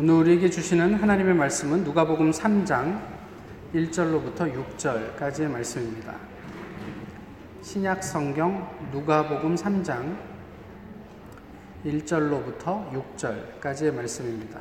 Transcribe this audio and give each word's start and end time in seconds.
오늘 0.00 0.14
우리에게 0.14 0.48
주시는 0.48 0.94
하나님의 0.94 1.34
말씀은 1.34 1.82
누가복음 1.82 2.30
3장 2.30 3.02
1절로부터 3.74 4.76
6절까지의 4.76 5.48
말씀입니다. 5.50 6.14
신약 7.62 8.04
성경 8.04 8.78
누가복음 8.92 9.56
3장 9.56 10.16
1절로부터 11.84 12.92
6절까지의 12.92 13.92
말씀입니다. 13.92 14.60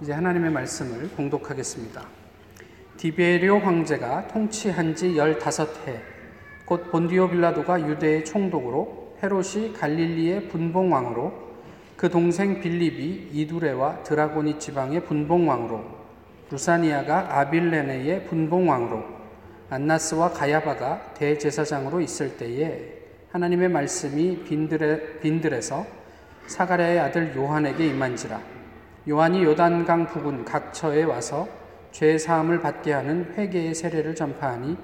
이제 0.00 0.12
하나님의 0.12 0.52
말씀을 0.52 1.10
공독하겠습니다. 1.16 2.06
디베리오 2.96 3.58
황제가 3.58 4.28
통치한 4.28 4.94
지 4.94 5.14
15해, 5.14 6.00
곧 6.64 6.92
본디오 6.92 7.28
빌라도가 7.28 7.80
유대의 7.88 8.24
총독으로 8.24 8.97
헤롯이 9.22 9.72
갈릴리의 9.72 10.48
분봉왕으로 10.48 11.48
그 11.96 12.08
동생 12.08 12.60
빌립이 12.60 13.30
이두레와 13.32 14.04
드라고니 14.04 14.58
지방의 14.58 15.04
분봉왕으로 15.04 15.84
루사니아가 16.50 17.38
아빌레네의 17.38 18.26
분봉왕으로 18.26 19.04
안나스와 19.70 20.30
가야바가 20.30 21.14
대제사장으로 21.14 22.00
있을 22.00 22.36
때에 22.36 22.98
하나님의 23.32 23.68
말씀이 23.68 24.44
빈들에, 24.44 25.18
빈들에서 25.20 25.84
사가랴의 26.46 26.98
아들 27.00 27.36
요한에게 27.36 27.86
임한지라. 27.88 28.40
요한이 29.08 29.44
요단강 29.44 30.06
부근 30.06 30.44
각처에 30.44 31.04
와서 31.04 31.46
죄 31.90 32.16
사함을 32.16 32.60
받게 32.60 32.92
하는 32.92 33.34
회개의 33.36 33.74
세례를 33.74 34.14
전파하니 34.14 34.76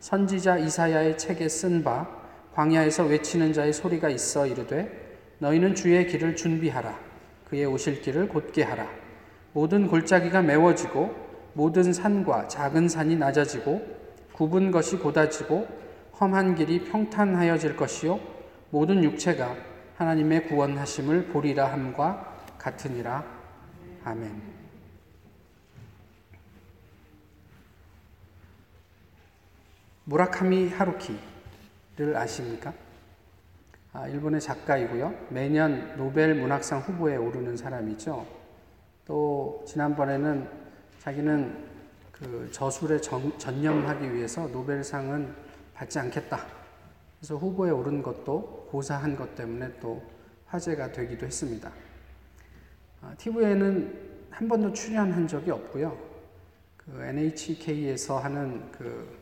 선지자 0.00 0.58
이사야의 0.58 1.18
책에 1.18 1.48
쓴바 1.48 2.21
광야에서 2.54 3.04
외치는 3.04 3.52
자의 3.52 3.72
소리가 3.72 4.08
있어 4.10 4.46
이르되 4.46 4.90
너희는 5.38 5.74
주의 5.74 6.06
길을 6.06 6.36
준비하라. 6.36 6.98
그의 7.48 7.66
오실 7.66 8.00
길을 8.00 8.28
곧게 8.28 8.62
하라. 8.62 8.88
모든 9.52 9.86
골짜기가 9.86 10.42
메워지고 10.42 11.14
모든 11.54 11.92
산과 11.92 12.48
작은 12.48 12.88
산이 12.88 13.16
낮아지고 13.16 13.82
굽은 14.32 14.70
것이 14.70 14.96
곧아지고 14.96 15.68
험한 16.18 16.54
길이 16.54 16.84
평탄하여질 16.84 17.76
것이요 17.76 18.20
모든 18.70 19.04
육체가 19.04 19.54
하나님의 19.96 20.46
구원하심을 20.46 21.26
보리라 21.26 21.72
함과 21.72 22.44
같으니라. 22.58 23.24
아멘. 24.04 24.52
무라카미 30.04 30.68
하루키 30.68 31.31
를 31.96 32.16
아십니까? 32.16 32.72
아, 33.92 34.08
일본의 34.08 34.40
작가이고요. 34.40 35.26
매년 35.28 35.94
노벨 35.98 36.34
문학상 36.34 36.80
후보에 36.80 37.16
오르는 37.16 37.54
사람이죠. 37.54 38.26
또 39.04 39.62
지난번에는 39.66 40.48
자기는 41.00 41.64
그 42.10 42.48
저술에 42.50 42.98
전, 42.98 43.38
전념하기 43.38 44.14
위해서 44.14 44.48
노벨상은 44.48 45.34
받지 45.74 45.98
않겠다. 45.98 46.46
그래서 47.18 47.36
후보에 47.36 47.70
오른 47.70 48.02
것도 48.02 48.68
고사한 48.70 49.14
것 49.14 49.34
때문에 49.34 49.78
또 49.78 50.02
화제가 50.46 50.92
되기도 50.92 51.26
했습니다. 51.26 51.70
아, 53.02 53.14
TV에는 53.18 54.28
한 54.30 54.48
번도 54.48 54.72
출연한 54.72 55.28
적이 55.28 55.50
없고요. 55.50 55.98
그 56.78 57.02
NHK에서 57.02 58.18
하는 58.18 58.72
그 58.72 59.21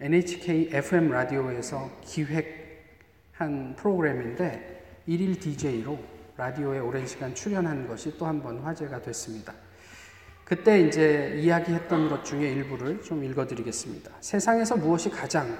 NHK 0.00 0.70
FM 0.72 1.10
라디오에서 1.10 1.90
기획한 2.04 3.74
프로그램인데 3.76 5.02
1일 5.08 5.40
DJ로 5.40 5.98
라디오에 6.36 6.78
오랜 6.78 7.04
시간 7.04 7.34
출연한 7.34 7.88
것이 7.88 8.16
또 8.16 8.26
한 8.26 8.40
번 8.40 8.60
화제가 8.60 9.02
됐습니다. 9.02 9.52
그때 10.44 10.80
이제 10.80 11.34
이야기했던 11.42 12.08
것 12.08 12.24
중에 12.24 12.48
일부를 12.52 13.02
좀 13.02 13.24
읽어드리겠습니다. 13.24 14.12
세상에서 14.20 14.76
무엇이 14.76 15.10
가장 15.10 15.58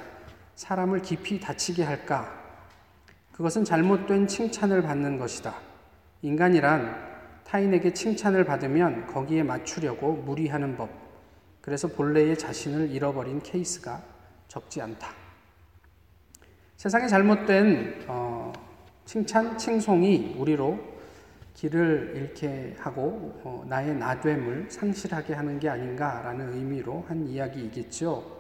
사람을 0.55 1.03
깊이 1.03 1.41
다치게 1.41 1.83
할까? 1.83 2.33
그것은 3.33 3.65
잘못된 3.65 4.29
칭찬을 4.29 4.83
받는 4.83 5.19
것이다. 5.19 5.55
인간이란 6.23 6.97
타인에게 7.45 7.93
칭찬을 7.93 8.45
받으면 8.45 9.07
거기에 9.09 9.43
맞추려고 9.43 10.13
무리하는 10.13 10.77
법. 10.77 10.91
그래서 11.61 11.89
본래의 11.89 12.39
자신을 12.39 12.91
잃어버린 12.93 13.41
케이스가 13.43 14.01
적지 14.49 14.81
않다. 14.83 15.09
세상에 16.77 17.07
잘못된 17.07 18.05
어, 18.09 18.53
칭찬, 19.05 19.57
칭송이 19.57 20.37
우리로 20.39 20.79
길을 21.55 22.13
잃게 22.15 22.77
하고 22.79 23.41
어, 23.45 23.65
나의 23.69 23.95
나됨을 23.97 24.67
상실하게 24.71 25.35
하는 25.35 25.59
게 25.59 25.69
아닌가라는 25.69 26.55
의미로 26.55 27.05
한 27.09 27.27
이야기이겠죠. 27.27 28.39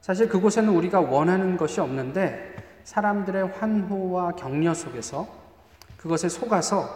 사실 0.00 0.28
그곳에는 0.28 0.68
우리가 0.70 1.00
원하는 1.00 1.56
것이 1.56 1.80
없는데 1.80 2.54
사람들의 2.84 3.48
환호와 3.48 4.32
격려 4.32 4.74
속에서 4.74 5.28
그것에 5.96 6.28
속아서 6.28 6.88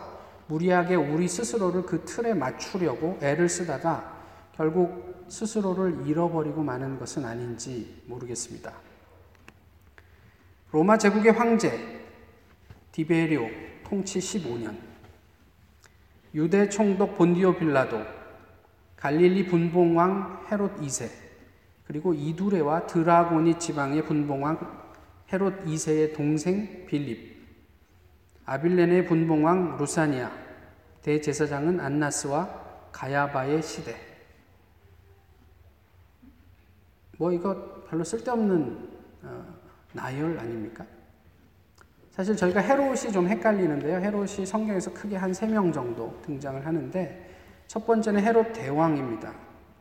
무리하게 0.49 0.95
우리 0.95 1.29
스스로를 1.29 1.83
그 1.83 2.05
틀에 2.05 2.35
맞추려고 2.35 3.19
애를 3.21 3.49
쓰다가 3.49 4.16
결국 4.57 5.27
스스로를 5.29 6.07
잃어버리고 6.07 6.63
마는 6.63 6.99
것은 6.99 7.25
아닌지 7.25 8.03
모르겠습니다. 8.07 8.73
로마 10.73 10.97
제국의 10.97 11.33
황제 11.33 12.07
디베리오 12.93 13.47
통치 13.85 14.19
15년 14.19 14.77
유대 16.35 16.69
총독 16.69 17.17
본디오 17.17 17.55
빌라도 17.55 18.03
갈릴리 18.97 19.47
분봉왕 19.47 20.47
헤롯 20.51 20.81
2세 20.81 21.11
그리고 21.87 22.15
이두레와 22.15 22.87
드라고니 22.87 23.59
지방의 23.59 24.05
분봉왕 24.05 24.87
헤롯 25.33 25.65
2세의 25.67 26.15
동생 26.15 26.87
빌립 26.87 27.37
아빌레네 28.45 29.07
분봉왕 29.07 29.77
루사니아 29.77 30.31
대제사장은 31.03 31.81
안나스와 31.81 32.91
가야바의 32.93 33.63
시대 33.63 34.06
뭐 37.19 37.33
이거 37.33 37.83
별로 37.89 38.05
쓸데없는 38.05 38.79
어, 39.23 39.45
나열 39.93 40.39
아닙니까? 40.39 40.85
사실 42.11 42.35
저희가 42.37 42.61
헤롯이 42.61 43.13
좀 43.13 43.29
헷갈리는데요. 43.29 43.99
헤롯이 43.99 44.47
성경에서 44.47 44.93
크게 44.95 45.17
한 45.17 45.31
세 45.33 45.47
명 45.47 45.71
정도 45.73 46.19
등장을 46.25 46.65
하는데 46.65 47.31
첫 47.67 47.87
번째는 47.87 48.23
헤롯 48.23 48.53
대왕입니다. 48.53 49.33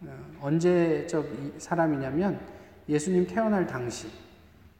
어, 0.01 0.07
언제적 0.41 1.25
사람이냐면 1.57 2.39
예수님 2.89 3.25
태어날 3.27 3.65
당시. 3.65 4.07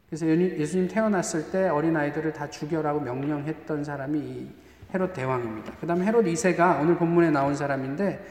그래서 0.08 0.28
예수님 0.28 0.88
태어났을 0.88 1.52
때 1.52 1.68
어린 1.70 1.96
아이들을 1.96 2.32
다 2.34 2.50
죽여라고 2.50 3.00
명령했던 3.02 3.84
사람이 3.84 4.52
헤롯 4.94 5.14
대왕입니다. 5.14 5.74
그 5.80 5.88
다음에 5.88 6.06
헤롯 6.06 6.26
2세가 6.26 6.80
오늘 6.82 6.96
본문에 6.96 7.32
나온 7.32 7.56
사람인데 7.56 8.24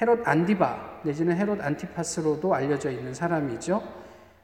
헤롯 0.00 0.26
안디바 0.26 1.00
내지는 1.04 1.36
헤롯 1.36 1.60
안티파스로도 1.60 2.54
알려져 2.54 2.90
있는 2.90 3.12
사람이죠. 3.12 3.82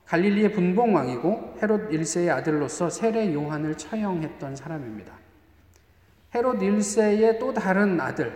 갈릴리의 0.05 0.53
분봉왕이고 0.53 1.57
헤롯 1.63 1.91
1세의 1.91 2.31
아들로서 2.31 2.91
세례 2.91 3.33
요한을 3.33 3.77
처형했던 3.77 4.55
사람입니다. 4.55 5.13
헤롯 6.35 6.59
1세의 6.59 7.39
또 7.39 7.53
다른 7.53 8.01
아들, 8.01 8.33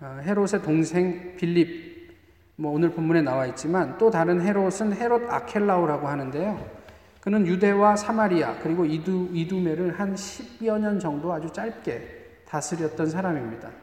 어, 0.00 0.20
헤롯의 0.22 0.62
동생 0.62 1.36
빌립, 1.36 1.92
뭐 2.56 2.72
오늘 2.72 2.90
본문에 2.90 3.22
나와 3.22 3.46
있지만 3.46 3.96
또 3.98 4.10
다른 4.10 4.40
헤롯은 4.40 4.94
헤롯 4.94 5.30
아켈라오라고 5.30 6.08
하는데요. 6.08 6.82
그는 7.20 7.46
유대와 7.46 7.96
사마리아 7.96 8.58
그리고 8.60 8.84
이두, 8.84 9.28
이두메를 9.32 10.00
한 10.00 10.14
10여 10.14 10.78
년 10.78 10.98
정도 10.98 11.32
아주 11.32 11.50
짧게 11.52 12.44
다스렸던 12.48 13.10
사람입니다. 13.10 13.81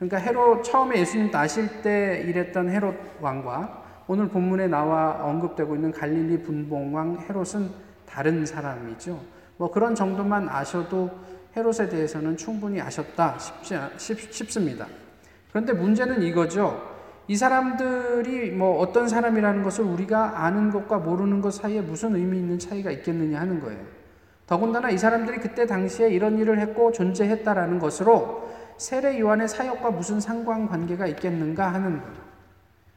그러니까 0.00 0.16
헤롯 0.16 0.64
처음에 0.64 0.98
예수님 0.98 1.30
나실 1.30 1.82
때 1.82 2.24
일했던 2.26 2.70
헤롯 2.70 2.96
왕과 3.20 3.84
오늘 4.08 4.28
본문에 4.28 4.66
나와 4.66 5.18
언급되고 5.22 5.74
있는 5.74 5.92
갈릴리 5.92 6.42
분봉왕 6.42 7.26
헤롯은 7.28 7.68
다른 8.08 8.46
사람이죠. 8.46 9.20
뭐 9.58 9.70
그런 9.70 9.94
정도만 9.94 10.48
아셔도 10.48 11.10
헤롯에 11.54 11.90
대해서는 11.90 12.38
충분히 12.38 12.80
아셨다 12.80 13.38
싶지, 13.38 13.76
싶, 14.32 14.50
습니다 14.50 14.86
그런데 15.50 15.74
문제는 15.74 16.22
이거죠. 16.22 16.80
이 17.28 17.36
사람들이 17.36 18.52
뭐 18.52 18.80
어떤 18.80 19.06
사람이라는 19.06 19.62
것을 19.62 19.84
우리가 19.84 20.44
아는 20.44 20.70
것과 20.70 20.96
모르는 20.98 21.42
것 21.42 21.52
사이에 21.52 21.82
무슨 21.82 22.16
의미 22.16 22.38
있는 22.38 22.58
차이가 22.58 22.90
있겠느냐 22.90 23.38
하는 23.38 23.60
거예요. 23.60 23.78
더군다나 24.46 24.90
이 24.90 24.96
사람들이 24.98 25.38
그때 25.38 25.66
당시에 25.66 26.08
이런 26.08 26.38
일을 26.38 26.58
했고 26.58 26.90
존재했다라는 26.90 27.78
것으로 27.78 28.50
세례 28.80 29.20
요한의 29.20 29.46
사역과 29.46 29.90
무슨 29.90 30.20
상관관계가 30.20 31.06
있겠는가 31.08 31.70
하는 31.70 32.00
거예요. 32.00 32.30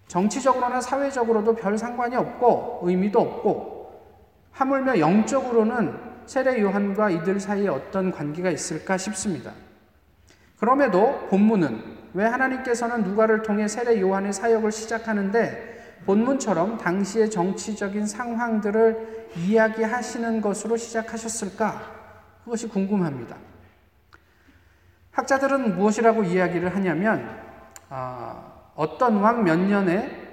정치적으로나 0.07 0.79
사회적으로도 0.79 1.55
별 1.55 1.77
상관이 1.77 2.15
없고 2.15 2.79
의미도 2.83 3.19
없고 3.19 3.91
하물며 4.51 4.99
영적으로는 4.99 5.93
세례 6.25 6.61
요한과 6.61 7.09
이들 7.09 7.37
사이에 7.37 7.67
어떤 7.67 8.13
관계가 8.13 8.49
있을까 8.49 8.97
싶습니다. 8.97 9.51
그럼에도 10.57 11.27
본문은 11.27 11.83
왜 12.13 12.27
하나님께서는 12.27 13.03
누가를 13.03 13.41
통해 13.41 13.67
세례 13.67 13.99
요한의 13.99 14.31
사역을 14.31 14.71
시작하는데 14.71 15.99
본문처럼 16.05 16.77
당시의 16.77 17.29
정치적인 17.29 18.07
상황들을 18.07 19.31
이야기하시는 19.35 20.39
것으로 20.39 20.77
시작하셨을까? 20.77 21.81
그것이 22.45 22.69
궁금합니다. 22.69 23.35
학자들은 25.13 25.77
무엇이라고 25.77 26.23
이야기를 26.23 26.75
하냐면 26.75 27.39
어, 27.89 28.97
떤 28.99 29.21
왕 29.21 29.43
몇 29.43 29.57
년에 29.57 30.23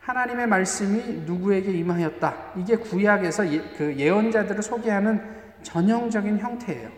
하나님의 0.00 0.46
말씀이 0.46 1.24
누구에게 1.26 1.72
임하였다. 1.72 2.52
이게 2.56 2.76
구약에서 2.76 3.52
예, 3.52 3.60
그 3.76 3.96
예언자들을 3.96 4.62
소개하는 4.62 5.20
전형적인 5.62 6.38
형태예요. 6.38 6.88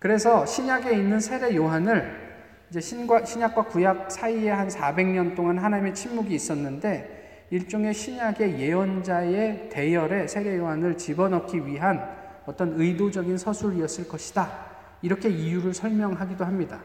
그래서 0.00 0.44
신약에 0.44 0.92
있는 0.96 1.20
세례 1.20 1.54
요한을 1.54 2.26
이제 2.70 2.80
신과, 2.80 3.24
신약과 3.24 3.64
구약 3.66 4.10
사이에 4.10 4.50
한 4.50 4.66
400년 4.66 5.36
동안 5.36 5.58
하나님의 5.58 5.94
침묵이 5.94 6.34
있었는데 6.34 7.46
일종의 7.50 7.94
신약의 7.94 8.58
예언자의 8.58 9.68
대열에 9.70 10.26
세례 10.26 10.56
요한을 10.56 10.96
집어넣기 10.96 11.64
위한 11.66 12.04
어떤 12.46 12.80
의도적인 12.80 13.38
서술이었을 13.38 14.08
것이다. 14.08 14.65
이렇게 15.06 15.28
이유를 15.28 15.72
설명하기도 15.72 16.44
합니다. 16.44 16.80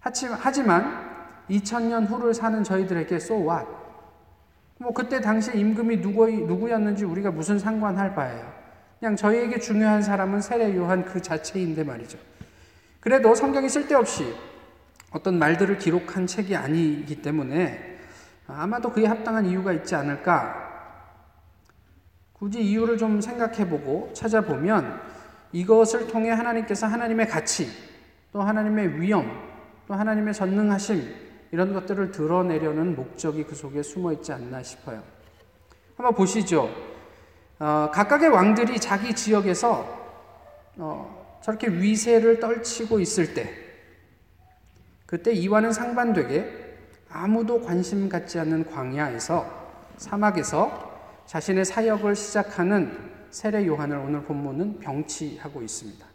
하지만 0.00 1.44
2000년 1.50 2.08
후를 2.08 2.32
사는 2.32 2.64
저희들에게 2.64 3.16
so 3.16 3.36
what? 3.36 3.66
뭐 4.78 4.94
그때 4.94 5.20
당시 5.20 5.54
임금이 5.54 6.00
누구, 6.00 6.26
누구였는지 6.26 7.04
우리가 7.04 7.30
무슨 7.30 7.58
상관할 7.58 8.14
바예요. 8.14 8.50
그냥 8.98 9.14
저희에게 9.14 9.58
중요한 9.58 10.00
사람은 10.00 10.40
세례 10.40 10.74
요한 10.74 11.04
그 11.04 11.20
자체인데 11.20 11.84
말이죠. 11.84 12.16
그래도 13.00 13.34
성경이 13.34 13.68
쓸데없이 13.68 14.34
어떤 15.10 15.38
말들을 15.38 15.76
기록한 15.76 16.26
책이 16.26 16.56
아니기 16.56 17.20
때문에 17.20 17.98
아마도 18.46 18.90
그에 18.90 19.04
합당한 19.04 19.44
이유가 19.44 19.74
있지 19.74 19.94
않을까. 19.94 20.64
굳이 22.32 22.62
이유를 22.62 22.96
좀 22.96 23.20
생각해 23.20 23.68
보고 23.68 24.10
찾아보면 24.14 25.13
이것을 25.54 26.08
통해 26.08 26.30
하나님께서 26.30 26.88
하나님의 26.88 27.28
가치, 27.28 27.68
또 28.32 28.42
하나님의 28.42 29.00
위엄, 29.00 29.30
또 29.86 29.94
하나님의 29.94 30.34
전능하심, 30.34 31.00
이런 31.52 31.72
것들을 31.72 32.10
드러내려는 32.10 32.96
목적이 32.96 33.44
그 33.44 33.54
속에 33.54 33.80
숨어 33.84 34.12
있지 34.14 34.32
않나 34.32 34.64
싶어요. 34.64 35.00
한번 35.96 36.12
보시죠. 36.16 36.68
어, 37.60 37.88
각각의 37.92 38.30
왕들이 38.30 38.80
자기 38.80 39.14
지역에서 39.14 40.02
어, 40.76 41.38
저렇게 41.44 41.68
위세를 41.68 42.40
떨치고 42.40 42.98
있을 42.98 43.34
때, 43.34 43.48
그때 45.06 45.32
이와는 45.32 45.72
상반되게 45.72 46.78
아무도 47.08 47.60
관심 47.62 48.08
갖지 48.08 48.40
않는 48.40 48.68
광야에서 48.72 49.46
사막에서 49.98 51.22
자신의 51.26 51.64
사역을 51.64 52.16
시작하는 52.16 53.13
세례 53.34 53.66
요한을 53.66 53.96
오늘 53.96 54.22
본문은 54.22 54.78
병치하고 54.78 55.60
있습니다. 55.60 56.06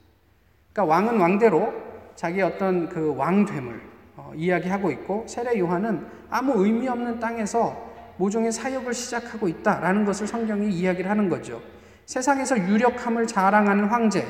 그러니까 0.71 0.95
왕은 0.95 1.19
왕대로 1.19 1.73
자기 2.15 2.41
어떤 2.41 2.87
그 2.87 3.13
왕됨을 3.13 3.81
어, 4.15 4.31
이야기하고 4.37 4.89
있고 4.91 5.25
세례 5.27 5.59
요한은 5.59 6.07
아무 6.29 6.63
의미 6.63 6.87
없는 6.87 7.19
땅에서 7.19 8.15
모종의 8.15 8.53
사역을 8.53 8.93
시작하고 8.93 9.49
있다라는 9.49 10.05
것을 10.05 10.27
성경이 10.27 10.69
이야기를 10.69 11.11
하는 11.11 11.27
거죠. 11.27 11.61
세상에서 12.05 12.57
유력함을 12.57 13.27
자랑하는 13.27 13.89
황제, 13.89 14.25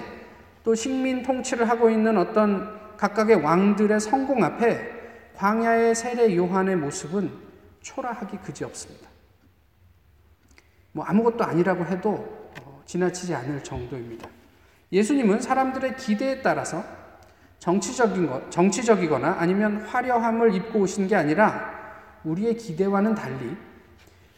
또 0.63 0.73
식민 0.73 1.21
통치를 1.21 1.69
하고 1.69 1.91
있는 1.91 2.17
어떤 2.17 2.97
각각의 2.97 3.35
왕들의 3.35 3.99
성공 3.99 4.43
앞에 4.43 4.79
광야의 5.35 5.93
세례 5.93 6.35
요한의 6.35 6.75
모습은 6.77 7.31
초라하기 7.81 8.37
그지없습니다. 8.37 9.07
뭐 10.91 11.05
아무것도 11.05 11.43
아니라고 11.43 11.85
해도 11.85 12.11
어, 12.11 12.38
지나치지 12.89 13.35
않을 13.35 13.63
정도입니다. 13.63 14.27
예수님은 14.91 15.41
사람들의 15.41 15.95
기대에 15.97 16.41
따라서 16.41 16.83
정치적인 17.59 18.25
것, 18.25 18.49
정치적이거나 18.49 19.35
아니면 19.37 19.81
화려함을 19.81 20.55
입고 20.55 20.79
오신 20.79 21.07
게 21.07 21.15
아니라 21.15 21.71
우리의 22.23 22.57
기대와는 22.57 23.13
달리 23.13 23.55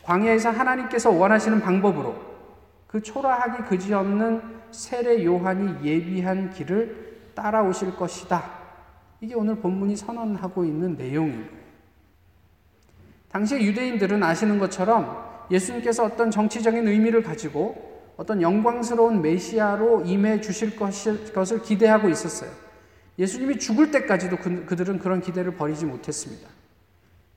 광야에서 0.03 0.49
하나님께서 0.49 1.11
원하시는 1.11 1.61
방법으로 1.61 2.13
그 2.87 3.01
초라하기 3.01 3.69
그지없는 3.69 4.41
세례 4.71 5.23
요한이 5.23 5.87
예비한 5.87 6.49
길을 6.49 7.31
따라오실 7.33 7.95
것이다. 7.95 8.51
이게 9.21 9.33
오늘 9.33 9.55
본문이 9.55 9.95
선언하고 9.95 10.65
있는 10.65 10.97
내용입니다. 10.97 11.55
당시 13.29 13.55
유대인들은 13.55 14.21
아시는 14.21 14.59
것처럼 14.59 15.45
예수님께서 15.49 16.03
어떤 16.03 16.29
정치적인 16.29 16.85
의미를 16.85 17.23
가지고 17.23 17.90
어떤 18.21 18.39
영광스러운 18.39 19.23
메시아로 19.23 20.03
임해 20.05 20.41
주실 20.41 20.75
것을 20.75 21.63
기대하고 21.63 22.07
있었어요. 22.07 22.51
예수님이 23.17 23.57
죽을 23.57 23.89
때까지도 23.89 24.37
그, 24.37 24.75
들은 24.75 24.99
그런 24.99 25.21
기대를 25.21 25.55
버리지 25.55 25.85
못했습니다. 25.85 26.47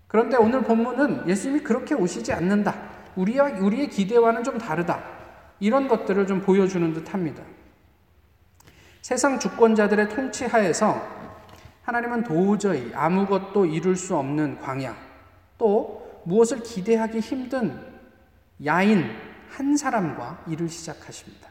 그런데 0.06 0.36
오늘 0.36 0.62
본문은 0.62 1.26
예수님이 1.26 1.62
그렇게 1.62 1.94
오시지 1.94 2.34
않는다. 2.34 2.74
우리와, 3.16 3.60
우리의 3.60 3.88
기대와는 3.88 4.44
좀 4.44 4.58
다르다. 4.58 5.02
이런 5.58 5.88
것들을 5.88 6.26
좀 6.26 6.42
보여주는 6.42 6.92
듯 6.92 7.14
합니다. 7.14 7.42
세상 9.00 9.38
주권자들의 9.38 10.10
통치 10.10 10.44
하에서 10.44 11.00
하나님은 11.80 12.24
도저히 12.24 12.92
아무것도 12.94 13.64
이룰 13.64 13.96
수 13.96 14.16
없는 14.16 14.60
광야, 14.60 14.94
또 15.56 16.20
무엇을 16.24 16.62
기대하기 16.62 17.20
힘든 17.20 17.80
야인 18.66 19.33
한 19.56 19.76
사람과 19.76 20.42
일을 20.48 20.68
시작하십니다. 20.68 21.48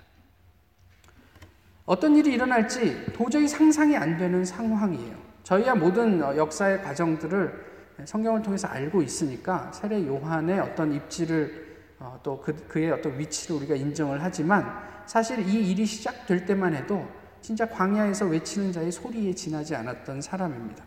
어떤 1.85 2.15
일이 2.17 2.33
일어날지 2.33 3.13
도저히 3.13 3.47
상상이 3.47 3.95
안 3.95 4.17
되는 4.17 4.43
상황이에요. 4.43 5.15
저희야 5.43 5.75
모든 5.75 6.19
역사의 6.19 6.83
과정들을 6.83 7.73
성경을 8.05 8.41
통해서 8.41 8.67
알고 8.67 9.01
있으니까 9.01 9.71
세례 9.71 10.05
요한의 10.05 10.59
어떤 10.59 10.93
입지를 10.93 11.77
어, 11.99 12.19
또 12.23 12.41
그, 12.41 12.53
그의 12.67 12.91
어떤 12.91 13.17
위치를 13.17 13.57
우리가 13.57 13.75
인정을 13.75 14.21
하지만 14.21 14.65
사실 15.05 15.39
이 15.39 15.71
일이 15.71 15.85
시작될 15.85 16.45
때만 16.45 16.75
해도 16.75 17.07
진짜 17.41 17.65
광야에서 17.65 18.25
외치는 18.25 18.73
자의 18.73 18.91
소리에 18.91 19.33
지나지 19.33 19.75
않았던 19.75 20.21
사람입니다. 20.21 20.83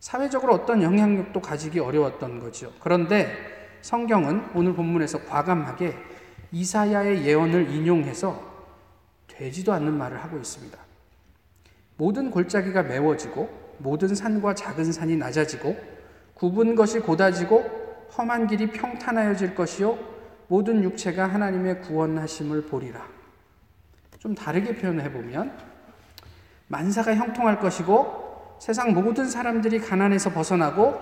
사회적으로 0.00 0.54
어떤 0.54 0.82
영향력도 0.82 1.40
가지기 1.40 1.78
어려웠던 1.78 2.40
거죠. 2.40 2.72
그런데 2.80 3.61
성경은 3.82 4.50
오늘 4.54 4.74
본문에서 4.74 5.24
과감하게 5.24 5.96
이사야의 6.52 7.24
예언을 7.26 7.68
인용해서 7.68 8.40
되지도 9.26 9.72
않는 9.72 9.98
말을 9.98 10.22
하고 10.22 10.36
있습니다. 10.36 10.78
모든 11.96 12.30
골짜기가 12.30 12.84
메워지고 12.84 13.50
모든 13.78 14.14
산과 14.14 14.54
작은 14.54 14.92
산이 14.92 15.16
낮아지고 15.16 15.76
굽은 16.34 16.76
것이 16.76 17.00
곧아지고 17.00 18.06
험한 18.16 18.46
길이 18.46 18.70
평탄하여질 18.70 19.54
것이요 19.54 19.98
모든 20.46 20.84
육체가 20.84 21.26
하나님의 21.26 21.80
구원하심을 21.80 22.66
보리라. 22.66 23.04
좀 24.18 24.34
다르게 24.34 24.76
표현해 24.76 25.10
보면 25.12 25.52
만사가 26.68 27.16
형통할 27.16 27.58
것이고 27.58 28.58
세상 28.60 28.92
모든 28.94 29.28
사람들이 29.28 29.80
가난에서 29.80 30.30
벗어나고 30.30 31.00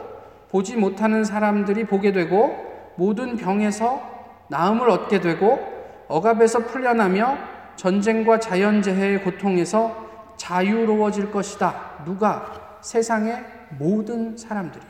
보지 0.48 0.76
못하는 0.76 1.24
사람들이 1.24 1.84
보게 1.84 2.12
되고 2.12 2.69
모든 3.00 3.38
병에서 3.38 4.44
나음을 4.50 4.90
얻게 4.90 5.22
되고 5.22 5.58
억압에서 6.06 6.66
풀려나며 6.66 7.38
전쟁과 7.76 8.40
자연재해의 8.40 9.24
고통에서 9.24 10.34
자유로워질 10.36 11.30
것이다. 11.30 12.04
누가? 12.04 12.78
세상의 12.82 13.42
모든 13.78 14.36
사람들이. 14.36 14.84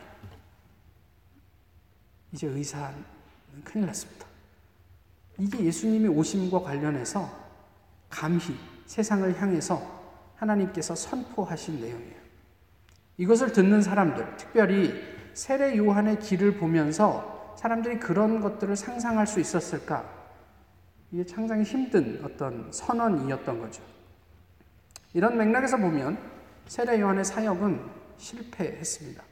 이제 2.33 2.47
의사는 2.47 2.93
큰일 3.63 3.85
났습니다. 3.85 4.25
이게 5.37 5.63
예수님이 5.63 6.09
오심과 6.09 6.63
관련해서 6.63 7.29
감히 8.09 8.41
세상을 8.87 9.41
향해서 9.41 9.81
하나님께서 10.35 10.95
선포하신 10.95 11.79
내용이에요. 11.79 12.21
이것을 13.15 13.53
듣는 13.53 13.81
사람들, 13.81 14.35
특별히 14.35 15.01
세례 15.33 15.77
요한의 15.77 16.19
길을 16.19 16.57
보면서 16.57 17.40
사람들이 17.57 17.99
그런 17.99 18.41
것들을 18.41 18.75
상상할 18.75 19.27
수 19.27 19.39
있었을까? 19.39 20.03
이게 21.11 21.23
상당히 21.23 21.63
힘든 21.63 22.21
어떤 22.23 22.71
선언이었던 22.71 23.59
거죠. 23.59 23.83
이런 25.13 25.37
맥락에서 25.37 25.77
보면 25.77 26.17
세례 26.67 26.99
요한의 26.99 27.25
사역은 27.25 27.81
실패했습니다. 28.17 29.23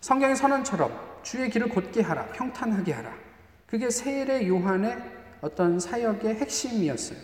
성경의 0.00 0.36
선언처럼 0.36 1.20
주의 1.22 1.50
길을 1.50 1.68
곧게 1.68 2.00
하라, 2.02 2.26
평탄하게 2.28 2.92
하라. 2.92 3.14
그게 3.66 3.90
세례 3.90 4.48
요한의 4.48 4.96
어떤 5.40 5.78
사역의 5.78 6.36
핵심이었어요. 6.36 7.18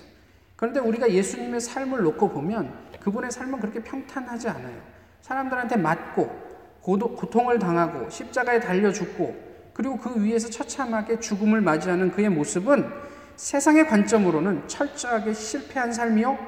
그런데 0.57 0.81
우리가 0.81 1.11
예수님의 1.11 1.61
삶을 1.61 2.03
놓고 2.03 2.29
보면 2.29 2.99
그분의 3.01 3.31
삶은 3.31 3.61
그렇게 3.61 3.83
평탄하지 3.83 4.49
않아요. 4.49 4.81
사람들한테 5.23 5.77
맞고 5.77 6.44
고통을 6.85 7.59
당하고 7.59 8.11
십자가에 8.11 8.61
달려 8.61 8.93
죽고 8.93 9.35
그리고 9.73 9.97
그 9.97 10.23
위에서 10.23 10.51
처참하게 10.51 11.19
죽음을 11.19 11.61
맞이하는 11.61 12.13
그의 12.13 12.29
모습은 12.29 12.89
세상의 13.37 13.89
관점으로는 13.89 14.69
철저하게 14.69 15.35
실패한 15.35 15.93
삶이요, 15.93 16.39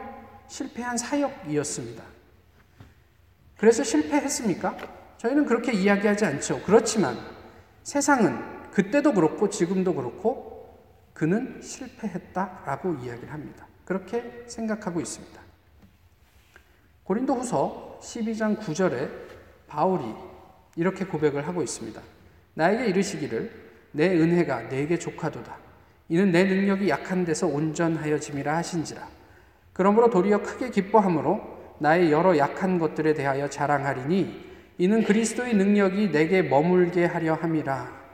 실패한 0.46 0.96
사역이었습니다. 0.96 2.04
그래서 3.56 3.82
실패했습니까? 3.82 4.76
저희는 5.16 5.46
그렇게 5.46 5.72
이야기하지 5.72 6.24
않죠. 6.26 6.62
그렇지만 6.62 7.16
세상은 7.82 8.70
그때도 8.70 9.14
그렇고 9.14 9.48
지금도 9.48 9.94
그렇고 9.94 10.78
그는 11.14 11.60
실패했다라고 11.62 12.96
이야기를 12.96 13.32
합니다. 13.32 13.66
그렇게 13.84 14.44
생각하고 14.46 15.00
있습니다. 15.00 15.40
고린도 17.04 17.34
후서 17.34 17.98
12장 18.02 18.58
9절에 18.58 19.08
바울이 19.66 20.04
이렇게 20.76 21.04
고백을 21.04 21.46
하고 21.48 21.62
있습니다. 21.62 22.00
나에게 22.54 22.86
이르시기를 22.86 23.50
내 23.92 24.08
은혜가 24.08 24.68
내게 24.68 24.98
족하도다. 24.98 25.56
이는 26.08 26.30
내 26.30 26.44
능력이 26.44 26.88
약한 26.88 27.24
데서 27.24 27.46
온전하여짐이라 27.46 28.56
하신지라. 28.56 29.08
그러므로 29.72 30.08
도리어 30.10 30.42
크게 30.42 30.70
기뻐함으로 30.70 31.76
나의 31.78 32.12
여러 32.12 32.36
약한 32.38 32.78
것들에 32.78 33.14
대하여 33.14 33.50
자랑하리니 33.50 34.46
이는 34.78 35.04
그리스도의 35.04 35.54
능력이 35.54 36.12
내게 36.12 36.42
머물게 36.42 37.06
하려 37.06 37.34
함이라. 37.34 38.06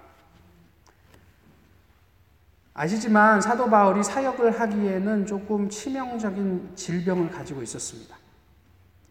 아시지만 2.74 3.40
사도 3.40 3.68
바울이 3.68 4.02
사역을 4.02 4.58
하기에는 4.58 5.26
조금 5.26 5.68
치명적인 5.68 6.72
질병을 6.74 7.30
가지고 7.30 7.62
있었습니다. 7.62 8.16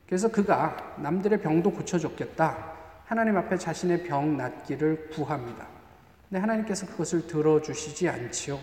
그래서 0.07 0.29
그가 0.29 0.95
남들의 0.97 1.41
병도 1.41 1.71
고쳐줬겠다. 1.71 2.80
하나님 3.11 3.35
앞에 3.35 3.57
자신의 3.57 4.03
병 4.03 4.37
낫기를 4.37 5.09
구합니다. 5.09 5.67
근데 6.29 6.39
하나님께서 6.39 6.85
그것을 6.85 7.27
들어주시지 7.27 8.07
않지요. 8.07 8.57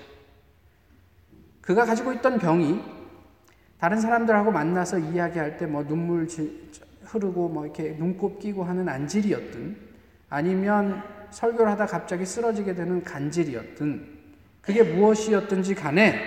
그가 1.61 1.85
가지고 1.85 2.15
있던 2.15 2.39
병이 2.39 2.83
다른 3.79 4.01
사람들하고 4.01 4.51
만나서 4.51 5.01
이야기할 5.01 5.59
때 5.59 5.67
뭐 5.67 5.87
눈물 5.87 6.27
흐르고 7.03 7.51
뭐 7.51 7.67
이렇게 7.67 7.95
눈곱 7.99 8.39
끼고 8.39 8.65
하는 8.65 8.89
안질이었든 8.89 9.77
아니면 10.31 11.03
설교를 11.31 11.71
하다 11.73 11.85
갑자기 11.85 12.25
쓰러지게 12.25 12.75
되는 12.75 13.05
간질이었든 13.05 14.19
그게 14.63 14.83
무엇이었든지 14.83 15.75
간에 15.75 16.19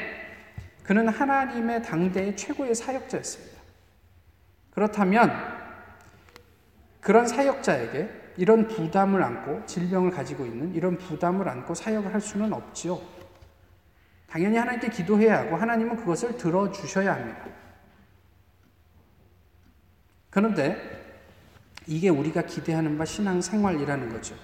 그는 0.83 1.07
하나님의 1.07 1.81
당대의 1.81 2.37
최고의 2.37 2.75
사역자였습니다. 2.75 3.59
그렇다면 4.69 5.60
그런 7.01 7.27
사역자에게 7.27 8.21
이런 8.37 8.67
부담을 8.67 9.21
안고 9.21 9.65
질병을 9.65 10.11
가지고 10.11 10.45
있는 10.45 10.73
이런 10.73 10.97
부담을 10.97 11.49
안고 11.49 11.73
사역을 11.73 12.13
할 12.13 12.21
수는 12.21 12.53
없지요. 12.53 13.01
당연히 14.29 14.55
하나님께 14.55 14.89
기도해야 14.89 15.39
하고 15.39 15.57
하나님은 15.57 15.97
그것을 15.97 16.37
들어주셔야 16.37 17.13
합니다. 17.13 17.45
그런데 20.29 20.77
이게 21.87 22.07
우리가 22.07 22.43
기대하는 22.43 22.97
바 22.97 23.03
신앙생활이라는 23.03 24.09
거죠. 24.09 24.35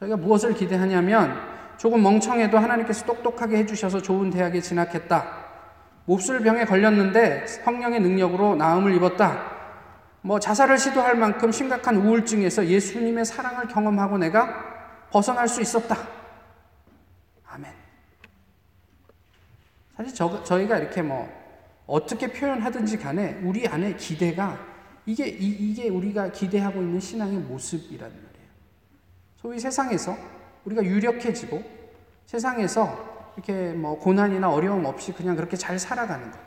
저희가 0.00 0.16
무엇을 0.16 0.54
기대하냐면 0.54 1.38
조금 1.76 2.02
멍청해도 2.02 2.58
하나님께서 2.58 3.04
똑똑하게 3.04 3.58
해주셔서 3.58 4.02
좋은 4.02 4.30
대학에 4.30 4.60
진학했다. 4.60 5.46
몹쓸 6.06 6.40
병에 6.40 6.64
걸렸는데 6.64 7.46
성령의 7.46 8.00
능력으로 8.00 8.56
나음을 8.56 8.94
입었다. 8.94 9.57
뭐 10.28 10.38
자살을 10.38 10.76
시도할 10.76 11.14
만큼 11.14 11.50
심각한 11.50 11.96
우울증에서 11.96 12.66
예수님의 12.66 13.24
사랑을 13.24 13.66
경험하고 13.66 14.18
내가 14.18 15.08
벗어날 15.10 15.48
수 15.48 15.62
있었다. 15.62 15.96
아멘. 17.46 17.72
사실 19.96 20.14
저, 20.14 20.44
저희가 20.44 20.76
이렇게 20.76 21.00
뭐 21.00 21.26
어떻게 21.86 22.30
표현하든지 22.30 22.98
간에 22.98 23.40
우리 23.42 23.66
안에 23.66 23.96
기대가 23.96 24.58
이게, 25.06 25.26
이, 25.28 25.72
게 25.72 25.88
우리가 25.88 26.30
기대하고 26.30 26.82
있는 26.82 27.00
신앙의 27.00 27.38
모습이라는 27.38 28.14
말이에요. 28.14 28.50
소위 29.36 29.58
세상에서 29.58 30.14
우리가 30.66 30.84
유력해지고 30.84 31.62
세상에서 32.26 33.32
이렇게 33.34 33.72
뭐 33.72 33.98
고난이나 33.98 34.50
어려움 34.50 34.84
없이 34.84 35.14
그냥 35.14 35.36
그렇게 35.36 35.56
잘 35.56 35.78
살아가는 35.78 36.30
것. 36.30 36.38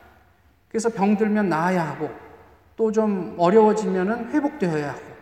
그래서 0.68 0.88
병들면 0.88 1.48
나아야 1.48 1.84
하고 1.84 2.31
또 2.76 2.90
좀 2.92 3.34
어려워지면은 3.38 4.30
회복되어야 4.30 4.90
하고 4.90 5.12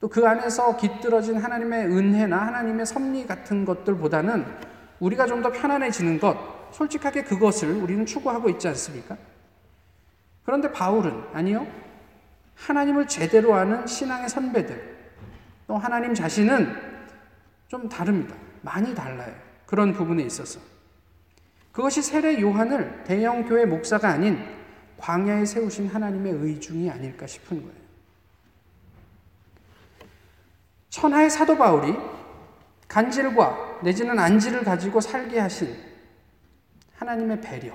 또 0.00 0.08
그 0.08 0.26
안에서 0.26 0.76
깃들어진 0.76 1.36
하나님의 1.36 1.86
은혜나 1.86 2.36
하나님의 2.36 2.86
섭리 2.86 3.26
같은 3.26 3.64
것들보다는 3.64 4.44
우리가 5.00 5.26
좀 5.26 5.42
더 5.42 5.50
편안해지는 5.52 6.18
것, 6.20 6.36
솔직하게 6.72 7.24
그것을 7.24 7.70
우리는 7.72 8.04
추구하고 8.06 8.48
있지 8.50 8.68
않습니까? 8.68 9.16
그런데 10.44 10.70
바울은 10.72 11.24
아니요. 11.32 11.66
하나님을 12.54 13.06
제대로 13.08 13.54
아는 13.54 13.86
신앙의 13.86 14.28
선배들, 14.28 14.96
또 15.66 15.76
하나님 15.76 16.14
자신은 16.14 16.74
좀 17.68 17.88
다릅니다. 17.88 18.34
많이 18.60 18.94
달라요. 18.94 19.34
그런 19.66 19.92
부분에 19.92 20.22
있어서. 20.24 20.60
그것이 21.72 22.02
세례 22.02 22.40
요한을 22.40 23.04
대형 23.04 23.44
교회 23.44 23.64
목사가 23.64 24.10
아닌 24.10 24.38
광야에 25.02 25.44
세우신 25.44 25.88
하나님의 25.88 26.32
의중이 26.32 26.88
아닐까 26.88 27.26
싶은 27.26 27.60
거예요. 27.60 27.82
천하의 30.90 31.28
사도 31.28 31.58
바울이 31.58 31.96
간질과 32.86 33.80
내지는 33.82 34.16
안질을 34.16 34.62
가지고 34.62 35.00
살게 35.00 35.40
하신 35.40 35.76
하나님의 36.94 37.40
배려. 37.40 37.74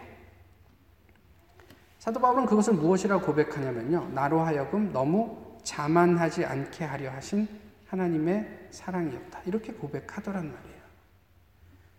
사도 2.00 2.22
바울은 2.22 2.46
그것을 2.46 2.74
무엇이라고 2.74 3.26
고백하냐면요. 3.26 4.12
나로 4.14 4.40
하여금 4.40 4.94
너무 4.94 5.58
자만하지 5.64 6.46
않게 6.46 6.86
하려 6.86 7.12
하신 7.12 7.46
하나님의 7.88 8.70
사랑이었다. 8.72 9.42
이렇게 9.46 9.74
고백하더란 9.74 10.46
말이에요. 10.46 10.78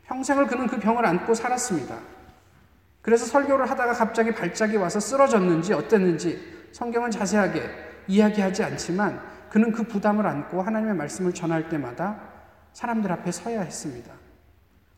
평생을 0.05 0.47
그는 0.47 0.67
그 0.67 0.79
병을 0.79 1.05
안고 1.05 1.35
살았습니다. 1.35 2.18
그래서 3.03 3.27
설교를 3.27 3.71
하다가 3.71 3.93
갑자기 3.93 4.35
발작이 4.35 4.77
와서 4.77 5.01
쓰러졌는지 5.01 5.73
어땠는지 5.73 6.69
성경은 6.73 7.11
자세하게 7.11 7.63
이야기하지 8.09 8.65
않지만 8.65 9.21
그는 9.51 9.73
그 9.73 9.85
부담을 9.85 10.27
안고 10.27 10.63
하나님의 10.63 10.95
말씀을 10.95 11.33
전할 11.33 11.69
때마다 11.69 12.21
사람들 12.73 13.11
앞에 13.13 13.33
서야 13.33 13.63
했습니다. 13.63 14.13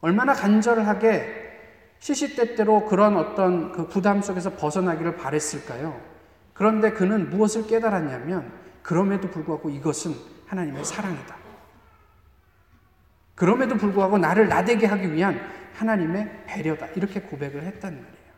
얼마나 0.01 0.33
간절하게 0.33 1.51
시시때때로 1.99 2.87
그런 2.87 3.17
어떤 3.17 3.73
그 3.73 3.87
부담 3.87 4.23
속에서 4.23 4.51
벗어나기를 4.51 5.17
바랬을까요? 5.17 6.01
그런데 6.55 6.91
그는 6.93 7.31
무엇을 7.31 7.67
깨달았냐면 7.67 8.51
그럼에도 8.83 9.31
불구하고 9.31 9.71
이것은 9.71 10.15
하나님의 10.47 10.85
사랑이다. 10.85 11.37
그럼에도 13.35 13.77
불구하고 13.77 14.19
나를 14.19 14.49
나대게 14.49 14.87
하기 14.87 15.13
위한 15.13 15.41
하나님의 15.81 16.45
배려다. 16.47 16.87
이렇게 16.89 17.21
고백을 17.21 17.63
했단 17.63 17.95
말이에요. 17.95 18.31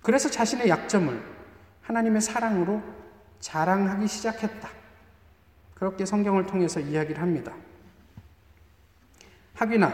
그래서 0.00 0.30
자신의 0.30 0.70
약점을 0.70 1.22
하나님의 1.82 2.22
사랑으로 2.22 2.82
자랑하기 3.40 4.08
시작했다. 4.08 4.70
그렇게 5.74 6.06
성경을 6.06 6.46
통해서 6.46 6.80
이야기를 6.80 7.20
합니다. 7.20 7.52
학위나 9.54 9.92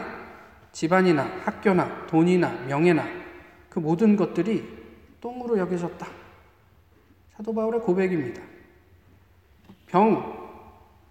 집안이나 0.71 1.23
학교나 1.43 2.07
돈이나 2.07 2.51
명예나 2.67 3.05
그 3.69 3.79
모든 3.79 4.15
것들이 4.15 4.65
똥으로 5.19 5.57
여겨졌다. 5.57 6.07
사도 7.35 7.53
바울의 7.53 7.81
고백입니다. 7.81 8.41
병, 9.87 10.49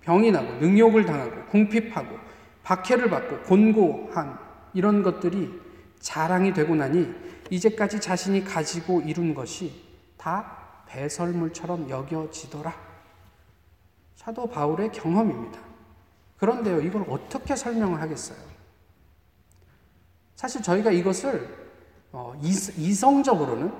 병이 0.01 0.31
나고 0.31 0.55
능욕을 0.55 1.05
당하고 1.05 1.45
궁핍하고 1.47 2.24
박해를 2.64 3.11
받고 3.11 3.42
곤고한 3.42 4.38
이런 4.73 5.02
것들이 5.02 5.61
자랑이 6.00 6.52
되고 6.52 6.75
나니 6.75 7.14
이제까지 7.50 8.00
자신이 8.00 8.44
가지고 8.44 9.00
이룬 9.02 9.35
것이 9.35 9.85
다 10.16 10.85
배설물처럼 10.88 11.88
여겨지더라. 11.88 12.75
사도 14.16 14.49
바울의 14.49 14.90
경험입니다. 14.92 15.61
그런데요, 16.38 16.80
이걸 16.80 17.04
어떻게 17.09 17.54
설명을 17.54 18.00
하겠어요? 18.00 18.38
사실 20.35 20.62
저희가 20.62 20.90
이것을 20.90 21.64
어, 22.12 22.35
이성적으로는 22.42 23.73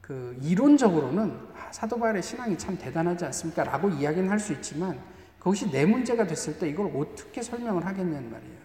그 0.00 0.38
이론적으로는 0.42 1.48
아, 1.56 1.72
사도 1.72 1.98
바울의 1.98 2.22
신앙이 2.22 2.56
참 2.56 2.78
대단하지 2.78 3.24
않습니까? 3.26 3.64
라고 3.64 3.88
이야기는 3.88 4.28
할 4.30 4.38
수 4.38 4.52
있지만 4.52 5.00
그것이 5.46 5.70
내 5.70 5.86
문제가 5.86 6.26
됐을 6.26 6.58
때 6.58 6.68
이걸 6.68 6.90
어떻게 6.96 7.40
설명을 7.40 7.86
하겠냐는 7.86 8.32
말이에요. 8.32 8.58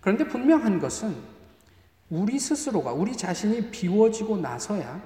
그런데 0.00 0.26
분명한 0.26 0.80
것은 0.80 1.14
우리 2.08 2.38
스스로가, 2.38 2.92
우리 2.94 3.14
자신이 3.14 3.70
비워지고 3.70 4.38
나서야 4.38 4.98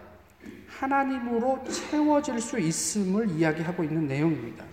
하나님으로 0.69 1.65
채워질 1.65 2.41
수 2.41 2.61
있음을 2.61 3.29
이야기하고 3.31 3.83
있는 3.83 4.07
내용입니다. 4.07 4.65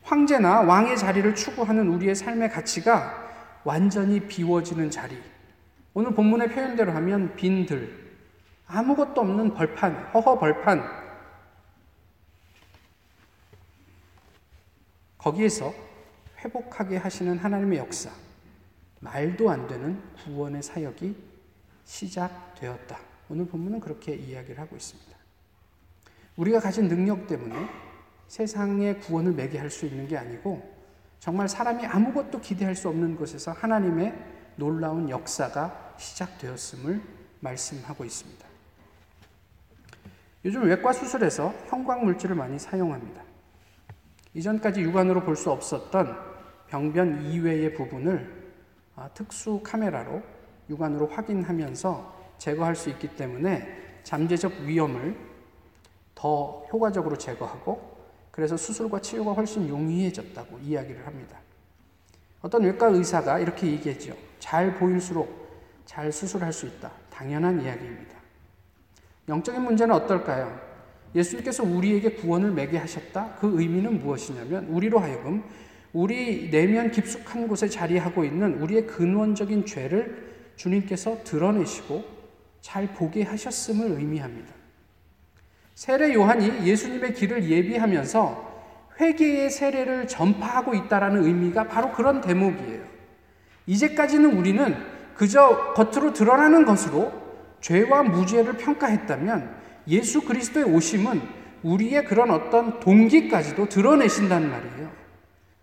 황제나 0.00 0.62
왕의 0.62 0.96
자리를 0.96 1.34
추구하는 1.34 1.88
우리의 1.88 2.14
삶의 2.14 2.48
가치가 2.48 3.30
완전히 3.64 4.18
비워지는 4.18 4.90
자리. 4.90 5.18
오늘 5.92 6.14
본문의 6.14 6.48
표현대로 6.48 6.90
하면 6.90 7.36
빈들, 7.36 7.94
아무것도 8.66 9.20
없는 9.20 9.52
벌판, 9.52 10.06
허허 10.14 10.38
벌판. 10.38 11.03
거기에서 15.24 15.72
회복하게 16.40 16.98
하시는 16.98 17.38
하나님의 17.38 17.78
역사, 17.78 18.10
말도 19.00 19.48
안 19.50 19.66
되는 19.66 19.98
구원의 20.22 20.62
사역이 20.62 21.16
시작되었다. 21.86 22.98
오늘 23.30 23.46
본문은 23.46 23.80
그렇게 23.80 24.14
이야기를 24.14 24.60
하고 24.60 24.76
있습니다. 24.76 25.16
우리가 26.36 26.60
가진 26.60 26.88
능력 26.88 27.26
때문에 27.26 27.54
세상의 28.28 29.00
구원을 29.00 29.32
매게 29.32 29.58
할수 29.58 29.86
있는 29.86 30.06
게 30.06 30.18
아니고 30.18 30.74
정말 31.20 31.48
사람이 31.48 31.86
아무것도 31.86 32.42
기대할 32.42 32.74
수 32.74 32.90
없는 32.90 33.16
곳에서 33.16 33.52
하나님의 33.52 34.12
놀라운 34.56 35.08
역사가 35.08 35.94
시작되었음을 35.96 37.00
말씀하고 37.40 38.04
있습니다. 38.04 38.46
요즘 40.44 40.64
외과 40.64 40.92
수술에서 40.92 41.54
형광 41.68 42.04
물질을 42.04 42.36
많이 42.36 42.58
사용합니다. 42.58 43.33
이전까지 44.34 44.80
육안으로 44.82 45.22
볼 45.22 45.36
수 45.36 45.50
없었던 45.50 46.16
병변 46.68 47.22
이외의 47.30 47.74
부분을 47.74 48.44
아, 48.96 49.08
특수 49.14 49.60
카메라로 49.62 50.22
육안으로 50.70 51.06
확인하면서 51.08 52.14
제거할 52.38 52.74
수 52.74 52.90
있기 52.90 53.16
때문에 53.16 54.00
잠재적 54.02 54.52
위험을 54.62 55.16
더 56.14 56.66
효과적으로 56.72 57.16
제거하고 57.16 57.94
그래서 58.30 58.56
수술과 58.56 59.00
치료가 59.00 59.32
훨씬 59.32 59.68
용이해졌다고 59.68 60.58
이야기를 60.58 61.06
합니다. 61.06 61.38
어떤 62.42 62.62
외과 62.62 62.86
의사가 62.88 63.38
이렇게 63.38 63.68
얘기했죠. 63.68 64.14
잘 64.38 64.74
보일수록 64.74 65.44
잘 65.86 66.10
수술할 66.10 66.52
수 66.52 66.66
있다. 66.66 66.90
당연한 67.10 67.62
이야기입니다. 67.62 68.18
영적인 69.28 69.62
문제는 69.62 69.94
어떨까요? 69.94 70.73
예수님께서 71.14 71.62
우리에게 71.62 72.10
구원을 72.14 72.50
매게 72.52 72.76
하셨다? 72.78 73.36
그 73.40 73.60
의미는 73.60 74.00
무엇이냐면, 74.00 74.66
우리로 74.66 74.98
하여금 74.98 75.42
우리 75.92 76.50
내면 76.50 76.90
깊숙한 76.90 77.46
곳에 77.46 77.68
자리하고 77.68 78.24
있는 78.24 78.60
우리의 78.60 78.86
근원적인 78.86 79.64
죄를 79.64 80.34
주님께서 80.56 81.22
드러내시고 81.22 82.04
잘 82.60 82.88
보게 82.88 83.22
하셨음을 83.22 83.98
의미합니다. 83.98 84.52
세례 85.74 86.14
요한이 86.14 86.66
예수님의 86.66 87.14
길을 87.14 87.48
예비하면서 87.48 88.54
회개의 89.00 89.50
세례를 89.50 90.08
전파하고 90.08 90.74
있다라는 90.74 91.24
의미가 91.24 91.68
바로 91.68 91.92
그런 91.92 92.20
대목이에요. 92.20 92.82
이제까지는 93.66 94.36
우리는 94.36 94.76
그저 95.14 95.74
겉으로 95.74 96.12
드러나는 96.12 96.64
것으로 96.64 97.12
죄와 97.60 98.02
무죄를 98.04 98.54
평가했다면 98.54 99.63
예수 99.88 100.22
그리스도의 100.22 100.66
오심은 100.66 101.20
우리의 101.62 102.04
그런 102.04 102.30
어떤 102.30 102.80
동기까지도 102.80 103.68
드러내신다는 103.68 104.50
말이에요. 104.50 104.90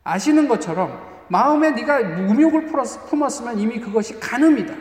아시는 0.04 0.48
것처럼 0.48 1.00
마음에 1.28 1.72
네가 1.72 2.02
무욕을 2.04 2.68
품었으면 3.10 3.60
이미 3.60 3.80
그것이 3.80 4.20
간음이다. 4.20 4.74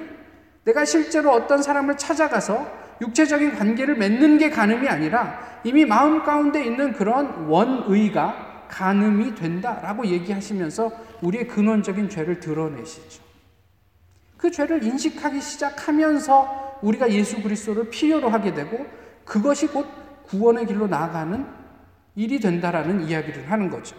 내가 0.64 0.84
실제로 0.84 1.30
어떤 1.30 1.62
사람을 1.62 1.96
찾아가서 1.96 2.80
육체적인 3.00 3.56
관계를 3.56 3.96
맺는 3.96 4.38
게 4.38 4.50
간음이 4.50 4.88
아니라 4.88 5.60
이미 5.64 5.84
마음 5.84 6.22
가운데 6.22 6.64
있는 6.64 6.92
그런 6.92 7.46
원의가 7.48 8.66
간음이 8.68 9.34
된다라고 9.34 10.06
얘기하시면서 10.06 10.90
우리의 11.22 11.48
근원적인 11.48 12.08
죄를 12.08 12.40
드러내시죠. 12.40 13.22
그 14.36 14.50
죄를 14.50 14.82
인식하기 14.82 15.40
시작하면서 15.40 16.78
우리가 16.82 17.10
예수 17.10 17.42
그리스도를 17.42 17.90
필요로 17.90 18.30
하게 18.30 18.54
되고 18.54 18.86
그것이 19.30 19.68
곧 19.68 19.86
구원의 20.24 20.66
길로 20.66 20.88
나아가는 20.88 21.46
일이 22.16 22.40
된다라는 22.40 23.02
이야기를 23.02 23.48
하는 23.48 23.70
거죠. 23.70 23.96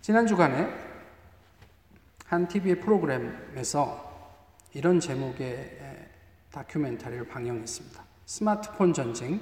지난 0.00 0.26
주간에 0.26 0.68
한 2.26 2.48
TV의 2.48 2.80
프로그램에서 2.80 4.34
이런 4.72 4.98
제목의 4.98 5.78
다큐멘터리를 6.50 7.28
방영했습니다. 7.28 8.02
스마트폰 8.26 8.92
전쟁, 8.92 9.40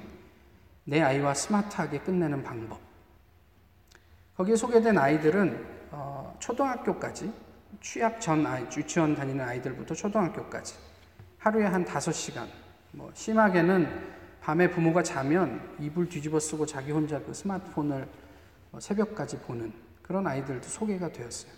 내 0.84 1.00
아이와 1.00 1.32
스마트하게 1.32 2.00
끝내는 2.00 2.44
방법. 2.44 2.78
거기에 4.36 4.56
소개된 4.56 4.98
아이들은 4.98 5.66
어, 5.92 6.36
초등학교까지, 6.40 7.32
취약 7.80 8.20
전 8.20 8.46
아이, 8.46 8.64
유치원 8.76 9.14
다니는 9.14 9.44
아이들부터 9.44 9.94
초등학교까지 9.94 10.74
하루에 11.38 11.64
한 11.64 11.84
5시간, 11.84 12.46
뭐 12.92 13.10
심하게는 13.14 14.12
밤에 14.40 14.70
부모가 14.70 15.02
자면 15.02 15.76
이불 15.80 16.08
뒤집어 16.08 16.38
쓰고 16.38 16.66
자기 16.66 16.92
혼자 16.92 17.20
그 17.20 17.32
스마트폰을 17.32 18.08
뭐 18.70 18.80
새벽까지 18.80 19.38
보는 19.40 19.72
그런 20.02 20.26
아이들도 20.26 20.68
소개가 20.68 21.12
되었어요. 21.12 21.52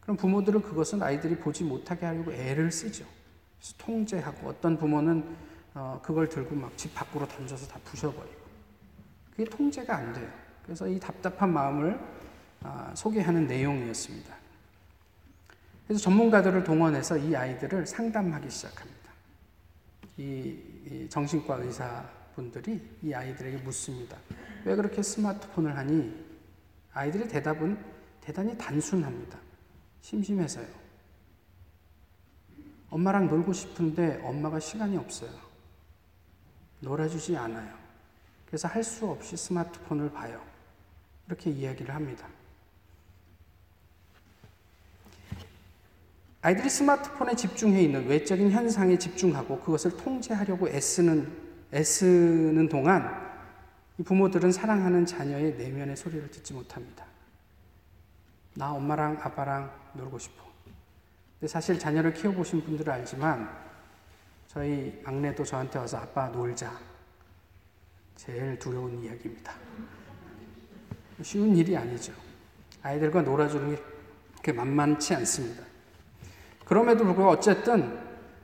그럼 0.00 0.16
부모들은 0.16 0.62
그것은 0.62 1.02
아이들이 1.02 1.36
보지 1.36 1.64
못하게 1.64 2.06
하려고 2.06 2.32
애를 2.32 2.70
쓰죠. 2.70 3.04
통제하고 3.78 4.48
어떤 4.48 4.76
부모는 4.76 5.36
어, 5.74 6.00
그걸 6.02 6.28
들고 6.28 6.54
막 6.54 6.76
집 6.76 6.94
밖으로 6.94 7.26
던져서 7.26 7.66
다 7.66 7.80
부셔버리고 7.84 8.44
그게 9.30 9.44
통제가 9.44 9.96
안 9.96 10.12
돼요. 10.12 10.28
그래서 10.62 10.86
이 10.86 11.00
답답한 11.00 11.52
마음을 11.52 11.98
아, 12.62 12.92
소개하는 12.94 13.46
내용이었습니다. 13.46 14.43
그래서 15.86 16.02
전문가들을 16.02 16.64
동원해서 16.64 17.18
이 17.18 17.36
아이들을 17.36 17.86
상담하기 17.86 18.48
시작합니다. 18.50 19.10
이, 20.16 20.56
이 20.86 21.06
정신과 21.10 21.56
의사분들이 21.56 22.80
이 23.02 23.12
아이들에게 23.12 23.58
묻습니다. 23.58 24.16
왜 24.64 24.74
그렇게 24.76 25.02
스마트폰을 25.02 25.76
하니? 25.76 26.24
아이들의 26.92 27.28
대답은 27.28 27.78
대단히 28.20 28.56
단순합니다. 28.56 29.38
심심해서요. 30.00 30.66
엄마랑 32.90 33.26
놀고 33.26 33.52
싶은데 33.52 34.20
엄마가 34.24 34.60
시간이 34.60 34.96
없어요. 34.96 35.32
놀아주지 36.80 37.36
않아요. 37.36 37.74
그래서 38.46 38.68
할 38.68 38.84
수 38.84 39.06
없이 39.06 39.36
스마트폰을 39.36 40.12
봐요. 40.12 40.40
이렇게 41.26 41.50
이야기를 41.50 41.94
합니다. 41.94 42.28
아이들이 46.44 46.68
스마트폰에 46.68 47.34
집중해 47.36 47.80
있는 47.80 48.06
외적인 48.06 48.50
현상에 48.50 48.98
집중하고 48.98 49.60
그것을 49.60 49.96
통제하려고 49.96 50.68
애쓰는, 50.68 51.26
애쓰는 51.72 52.68
동안 52.68 53.32
이 53.96 54.02
부모들은 54.02 54.52
사랑하는 54.52 55.06
자녀의 55.06 55.54
내면의 55.54 55.96
소리를 55.96 56.30
듣지 56.30 56.52
못합니다. 56.52 57.06
나 58.56 58.72
엄마랑 58.72 59.20
아빠랑 59.22 59.72
놀고 59.94 60.18
싶어. 60.18 60.44
근데 61.40 61.50
사실 61.50 61.78
자녀를 61.78 62.12
키워보신 62.12 62.62
분들은 62.62 62.92
알지만 62.92 63.48
저희 64.46 65.00
막내도 65.02 65.44
저한테 65.44 65.78
와서 65.78 65.96
아빠 65.96 66.28
놀자. 66.28 66.78
제일 68.16 68.58
두려운 68.58 69.02
이야기입니다. 69.02 69.50
쉬운 71.22 71.56
일이 71.56 71.74
아니죠. 71.74 72.12
아이들과 72.82 73.22
놀아주는 73.22 73.78
게 74.42 74.52
만만치 74.52 75.14
않습니다. 75.14 75.73
그럼에도 76.64 77.04
불구하고 77.04 77.32
어쨌든 77.32 77.98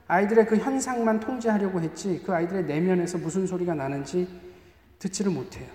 아이들의 0.07 0.45
그 0.45 0.57
현상만 0.57 1.19
통제하려고 1.19 1.81
했지 1.81 2.21
그 2.25 2.33
아이들의 2.33 2.65
내면에서 2.65 3.17
무슨 3.17 3.47
소리가 3.47 3.73
나는지 3.73 4.27
듣지를 4.99 5.31
못해요. 5.31 5.69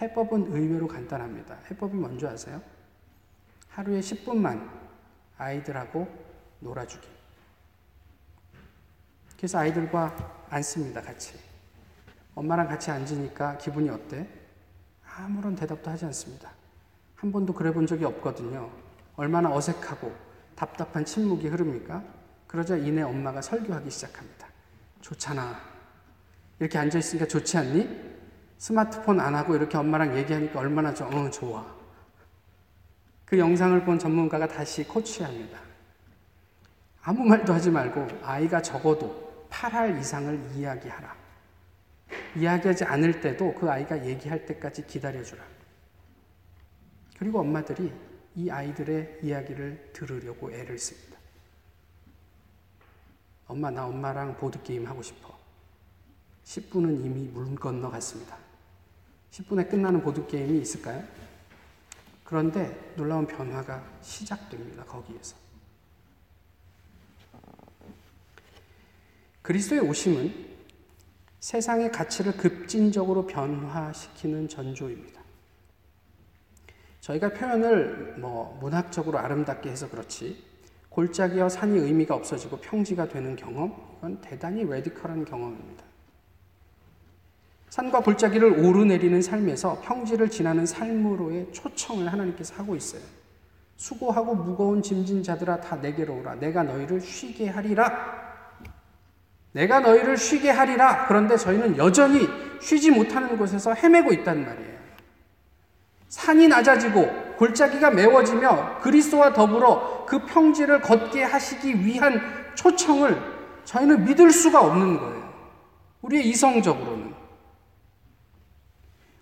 해법은 0.00 0.52
의외로 0.52 0.86
간단합니다. 0.86 1.58
해법이 1.70 1.96
뭔지 1.96 2.26
아세요? 2.26 2.62
하루에 3.68 4.00
10분만 4.00 4.68
아이들하고 5.36 6.06
놀아주기. 6.60 7.08
그래서 9.36 9.58
아이들과 9.58 10.46
앉습니다, 10.48 11.02
같이. 11.02 11.34
엄마랑 12.34 12.68
같이 12.68 12.90
앉으니까 12.90 13.58
기분이 13.58 13.90
어때? 13.90 14.26
아무런 15.16 15.54
대답도 15.54 15.90
하지 15.90 16.04
않습니다. 16.06 16.50
한 17.16 17.30
번도 17.30 17.52
그래 17.52 17.72
본 17.72 17.86
적이 17.86 18.04
없거든요. 18.06 18.70
얼마나 19.16 19.54
어색하고 19.54 20.12
답답한 20.54 21.04
침묵이 21.04 21.48
흐릅니까? 21.48 22.02
그러자 22.46 22.76
이내 22.76 23.02
엄마가 23.02 23.42
설교하기 23.42 23.90
시작합니다. 23.90 24.46
좋잖아. 25.00 25.60
이렇게 26.58 26.78
앉아있으니까 26.78 27.26
좋지 27.26 27.58
않니? 27.58 28.14
스마트폰 28.58 29.20
안 29.20 29.34
하고 29.34 29.56
이렇게 29.56 29.76
엄마랑 29.76 30.16
얘기하니까 30.16 30.60
얼마나 30.60 30.94
좀, 30.94 31.12
어, 31.12 31.28
좋아. 31.30 31.66
그 33.24 33.38
영상을 33.38 33.84
본 33.84 33.98
전문가가 33.98 34.46
다시 34.46 34.84
코치합니다. 34.84 35.58
아무 37.02 37.24
말도 37.24 37.52
하지 37.52 37.70
말고 37.70 38.06
아이가 38.22 38.62
적어도 38.62 39.46
8할 39.50 40.00
이상을 40.00 40.52
이야기하라. 40.54 41.14
이야기하지 42.36 42.84
않을 42.84 43.20
때도 43.20 43.54
그 43.54 43.70
아이가 43.70 44.06
얘기할 44.06 44.46
때까지 44.46 44.86
기다려주라. 44.86 45.42
그리고 47.18 47.40
엄마들이 47.40 47.92
이 48.36 48.50
아이들의 48.50 49.20
이야기를 49.22 49.90
들으려고 49.92 50.50
애를 50.50 50.78
씁니다. 50.78 51.18
엄마, 53.46 53.70
나 53.70 53.86
엄마랑 53.86 54.36
보드게임 54.36 54.86
하고 54.86 55.02
싶어. 55.02 55.38
10분은 56.44 57.04
이미 57.04 57.28
물 57.28 57.54
건너 57.54 57.90
갔습니다. 57.90 58.36
10분에 59.30 59.68
끝나는 59.68 60.02
보드게임이 60.02 60.60
있을까요? 60.60 61.04
그런데 62.24 62.94
놀라운 62.96 63.26
변화가 63.26 63.84
시작됩니다. 64.00 64.84
거기에서. 64.84 65.36
그리스도의 69.42 69.82
오심은 69.82 70.54
세상의 71.40 71.92
가치를 71.92 72.38
급진적으로 72.38 73.26
변화시키는 73.26 74.48
전조입니다. 74.48 75.23
저희가 77.04 77.34
표현을 77.34 78.14
뭐 78.16 78.56
문학적으로 78.62 79.18
아름답게 79.18 79.70
해서 79.70 79.90
그렇지 79.90 80.42
골짜기와 80.88 81.50
산이 81.50 81.78
의미가 81.78 82.14
없어지고 82.14 82.58
평지가 82.58 83.08
되는 83.08 83.36
경험 83.36 83.74
이건 83.98 84.20
대단히 84.22 84.64
레디컬한 84.64 85.26
경험입니다. 85.26 85.84
산과 87.68 88.00
골짜기를 88.00 88.64
오르내리는 88.64 89.20
삶에서 89.20 89.82
평지를 89.82 90.30
지나는 90.30 90.64
삶으로의 90.64 91.48
초청을 91.52 92.10
하나님께서 92.10 92.54
하고 92.54 92.74
있어요. 92.74 93.02
수고하고 93.76 94.34
무거운 94.36 94.80
짐진 94.80 95.22
자들아 95.22 95.60
다 95.60 95.76
내게로 95.76 96.20
오라. 96.20 96.36
내가 96.36 96.62
너희를 96.62 97.00
쉬게 97.00 97.48
하리라. 97.48 98.62
내가 99.52 99.80
너희를 99.80 100.16
쉬게 100.16 100.48
하리라. 100.48 101.06
그런데 101.06 101.36
저희는 101.36 101.76
여전히 101.76 102.28
쉬지 102.62 102.90
못하는 102.90 103.36
곳에서 103.36 103.74
헤매고 103.74 104.12
있단 104.12 104.46
말이에요. 104.46 104.73
산이 106.14 106.46
낮아지고 106.46 107.34
골짜기가 107.38 107.90
메워지며 107.90 108.78
그리스도와 108.82 109.32
더불어 109.32 110.04
그 110.06 110.24
평지를 110.24 110.80
걷게 110.80 111.24
하시기 111.24 111.84
위한 111.84 112.20
초청을 112.54 113.20
저희는 113.64 114.04
믿을 114.04 114.30
수가 114.30 114.60
없는 114.60 115.00
거예요. 115.00 115.34
우리의 116.02 116.28
이성적으로는. 116.28 117.12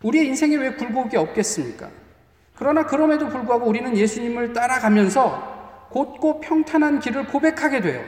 우리의 0.03 0.27
인생에 0.27 0.57
왜 0.57 0.75
굴곡이 0.75 1.17
없겠습니까? 1.17 1.89
그러나 2.57 2.85
그럼에도 2.85 3.27
불구하고 3.27 3.65
우리는 3.65 3.97
예수님을 3.97 4.53
따라가면서 4.53 5.89
곧고 5.89 6.41
평탄한 6.41 7.01
길을 7.01 7.29
고백하게 7.29 7.81
돼요. 7.81 8.05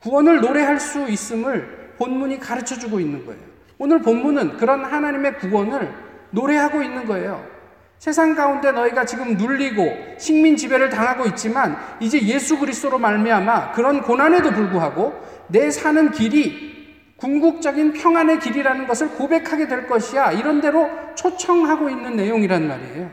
구원을 0.00 0.40
노래할 0.40 0.78
수 0.78 1.08
있음을 1.08 1.94
본문이 1.98 2.38
가르쳐 2.38 2.78
주고 2.78 3.00
있는 3.00 3.26
거예요. 3.26 3.42
오늘 3.76 4.02
본문은 4.02 4.56
그런 4.58 4.84
하나님의 4.84 5.38
구원을 5.38 5.92
노래하고 6.30 6.80
있는 6.80 7.06
거예요. 7.06 7.53
세상 7.98 8.34
가운데 8.34 8.70
너희가 8.72 9.04
지금 9.06 9.36
눌리고 9.36 10.16
식민 10.18 10.56
지배를 10.56 10.90
당하고 10.90 11.24
있지만 11.26 11.76
이제 12.00 12.20
예수 12.22 12.58
그리스도로 12.58 12.98
말미암아 12.98 13.72
그런 13.72 14.02
고난에도 14.02 14.50
불구하고 14.52 15.18
내 15.48 15.70
사는 15.70 16.10
길이 16.10 16.74
궁극적인 17.16 17.94
평안의 17.94 18.40
길이라는 18.40 18.86
것을 18.86 19.08
고백하게 19.10 19.68
될 19.68 19.86
것이야. 19.86 20.32
이런 20.32 20.60
대로 20.60 20.90
초청하고 21.14 21.88
있는 21.88 22.16
내용이란 22.16 22.68
말이에요. 22.68 23.10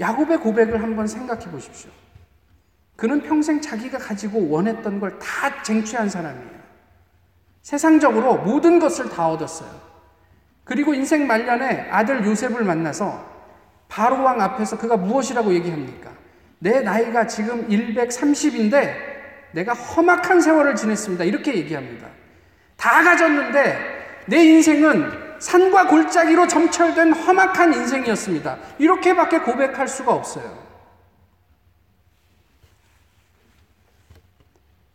야곱의 0.00 0.38
고백을 0.38 0.82
한번 0.82 1.06
생각해 1.06 1.50
보십시오. 1.50 1.90
그는 2.96 3.22
평생 3.22 3.60
자기가 3.60 3.98
가지고 3.98 4.48
원했던 4.48 4.98
걸 5.00 5.18
다 5.18 5.62
쟁취한 5.62 6.08
사람이에요. 6.08 6.56
세상적으로 7.62 8.38
모든 8.38 8.78
것을 8.78 9.08
다 9.10 9.28
얻었어요. 9.28 9.85
그리고 10.66 10.92
인생 10.94 11.28
말년에 11.28 11.88
아들 11.92 12.24
요셉을 12.26 12.64
만나서 12.64 13.24
바로왕 13.88 14.40
앞에서 14.42 14.76
그가 14.76 14.96
무엇이라고 14.96 15.54
얘기합니까? 15.54 16.10
내 16.58 16.80
나이가 16.80 17.28
지금 17.28 17.68
130인데 17.68 18.94
내가 19.52 19.72
험악한 19.74 20.40
세월을 20.40 20.74
지냈습니다. 20.74 21.22
이렇게 21.22 21.54
얘기합니다. 21.54 22.08
다 22.76 23.04
가졌는데 23.04 24.24
내 24.26 24.44
인생은 24.44 25.38
산과 25.38 25.86
골짜기로 25.86 26.48
점철된 26.48 27.12
험악한 27.12 27.72
인생이었습니다. 27.72 28.58
이렇게밖에 28.78 29.38
고백할 29.38 29.86
수가 29.86 30.12
없어요. 30.12 30.66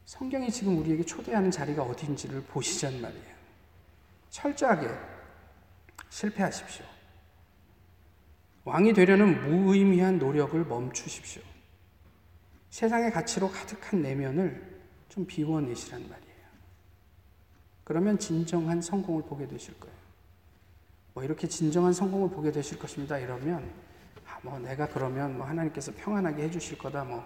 성경이 0.03 0.51
지금 0.51 0.77
우리에게 0.79 1.03
초대하는 1.03 1.49
자리가 1.49 1.81
어디인지를 1.83 2.41
보시잔 2.41 3.01
말이에요. 3.01 3.31
철저하게 4.29 4.89
실패하십시오. 6.09 6.85
왕이 8.63 8.93
되려는 8.93 9.41
무의미한 9.41 10.19
노력을 10.19 10.63
멈추십시오. 10.63 11.41
세상의 12.69 13.11
가치로 13.11 13.49
가득한 13.49 14.01
내면을 14.01 14.79
좀 15.09 15.25
비워내시란 15.25 16.01
말이에요. 16.01 16.31
그러면 17.83 18.17
진정한 18.17 18.81
성공을 18.81 19.23
보게 19.23 19.47
되실 19.47 19.77
거예요. 19.79 19.95
뭐 21.13 21.23
이렇게 21.23 21.47
진정한 21.47 21.91
성공을 21.91 22.29
보게 22.29 22.51
되실 22.51 22.79
것입니다. 22.79 23.17
이러면 23.17 23.69
아, 24.27 24.39
뭐 24.43 24.57
내가 24.59 24.87
그러면 24.87 25.37
뭐 25.37 25.45
하나님께서 25.45 25.91
평안하게 25.97 26.43
해주실 26.43 26.77
거다. 26.77 27.03
뭐 27.03 27.25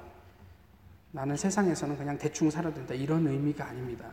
나는 1.11 1.38
세상에서는 1.38 1.97
그냥 1.97 2.17
대충 2.17 2.49
살아야 2.49 2.73
된다. 2.73 2.93
이런 2.93 3.27
의미가 3.27 3.65
아닙니다. 3.65 4.11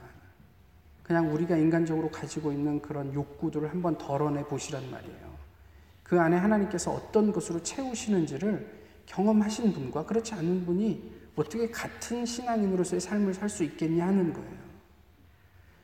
그냥 1.13 1.31
우리가 1.31 1.59
인간적으로 1.59 2.09
가지고 2.09 2.53
있는 2.53 2.81
그런 2.81 3.13
욕구들을 3.13 3.71
한번 3.71 3.99
덜어내 3.99 4.45
보시란 4.45 4.91
말이에요. 4.91 5.33
그 6.03 6.19
안에 6.19 6.39
하나님께서 6.39 6.91
어떤 6.91 7.31
것으로 7.31 7.63
채우시는지를 7.63 8.67
경험하신 9.05 9.75
분과 9.75 10.07
그렇지 10.07 10.33
않은 10.33 10.65
분이 10.65 11.13
어떻게 11.37 11.71
같은 11.71 12.25
신앙인으로서의 12.25 12.99
삶을 12.99 13.35
살 13.35 13.51
수 13.51 13.63
있겠냐 13.63 14.07
하는 14.07 14.33
거예요. 14.33 14.63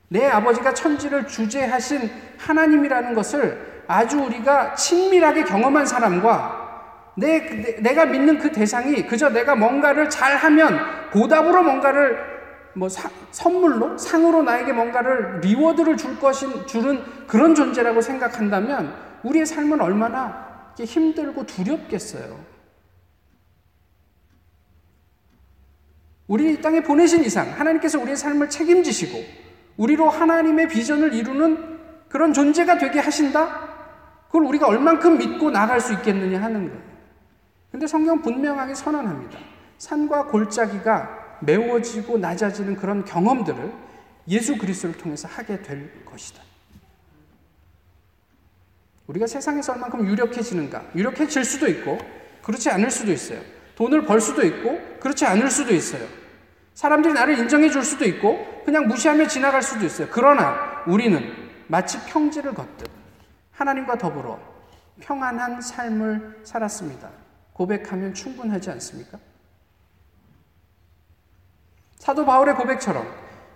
내 0.08 0.24
아버지가 0.24 0.72
천지를 0.72 1.26
주재하신 1.26 2.10
하나님이라는 2.38 3.12
것을 3.12 3.82
아주 3.86 4.20
우리가 4.20 4.74
친밀하게 4.76 5.44
경험한 5.44 5.84
사람과 5.84 7.12
내, 7.18 7.76
내, 7.82 7.94
가 7.94 8.06
믿는 8.06 8.38
그 8.38 8.50
대상이 8.50 9.06
그저 9.06 9.28
내가 9.28 9.54
뭔가를 9.54 10.08
잘하면 10.08 11.10
보답으로 11.10 11.62
뭔가를 11.62 12.37
뭐 12.74 12.88
사, 12.88 13.10
선물로 13.30 13.98
상으로 13.98 14.42
나에게 14.42 14.72
뭔가를 14.72 15.40
리워드를 15.40 15.96
줄 15.96 16.18
것인 16.18 16.66
주는 16.66 17.02
그런 17.26 17.54
존재라고 17.54 18.00
생각한다면 18.00 18.94
우리의 19.22 19.46
삶은 19.46 19.80
얼마나 19.80 20.72
힘들고 20.78 21.44
두렵겠어요. 21.44 22.38
우리 26.28 26.52
이 26.52 26.60
땅에 26.60 26.82
보내신 26.82 27.24
이상 27.24 27.50
하나님께서 27.58 27.98
우리의 27.98 28.16
삶을 28.16 28.50
책임지시고 28.50 29.18
우리로 29.78 30.10
하나님의 30.10 30.68
비전을 30.68 31.14
이루는 31.14 31.78
그런 32.08 32.32
존재가 32.32 32.78
되게 32.78 33.00
하신다? 33.00 33.68
그걸 34.26 34.44
우리가 34.44 34.66
얼만큼 34.66 35.18
믿고 35.18 35.50
나갈 35.50 35.80
수 35.80 35.92
있겠느냐 35.94 36.42
하는 36.42 36.68
거예요. 36.68 36.82
근데 37.70 37.86
성경 37.86 38.20
분명하게 38.20 38.74
선언합니다. 38.74 39.38
산과 39.78 40.26
골짜기가 40.26 41.27
메워지고 41.40 42.18
낮아지는 42.18 42.76
그런 42.76 43.04
경험들을 43.04 43.72
예수 44.28 44.56
그리스도를 44.56 44.96
통해서 44.96 45.26
하게 45.28 45.62
될 45.62 46.04
것이다. 46.04 46.42
우리가 49.06 49.26
세상에서 49.26 49.72
얼만큼 49.72 50.06
유력해지는가? 50.06 50.90
유력해질 50.94 51.44
수도 51.44 51.66
있고, 51.68 51.98
그렇지 52.42 52.68
않을 52.70 52.90
수도 52.90 53.10
있어요. 53.10 53.40
돈을 53.74 54.04
벌 54.04 54.20
수도 54.20 54.44
있고, 54.44 54.78
그렇지 55.00 55.24
않을 55.24 55.50
수도 55.50 55.74
있어요. 55.74 56.06
사람들이 56.74 57.14
나를 57.14 57.38
인정해 57.38 57.70
줄 57.70 57.82
수도 57.82 58.04
있고, 58.04 58.62
그냥 58.64 58.86
무시하며 58.86 59.26
지나갈 59.28 59.62
수도 59.62 59.86
있어요. 59.86 60.08
그러나 60.10 60.84
우리는 60.86 61.20
마치 61.68 61.98
평지를 62.04 62.54
걷듯 62.54 62.90
하나님과 63.52 63.96
더불어 63.96 64.38
평안한 65.00 65.60
삶을 65.60 66.40
살았습니다. 66.44 67.10
고백하면 67.54 68.14
충분하지 68.14 68.70
않습니까? 68.72 69.18
사도 71.98 72.24
바울의 72.24 72.54
고백처럼 72.54 73.06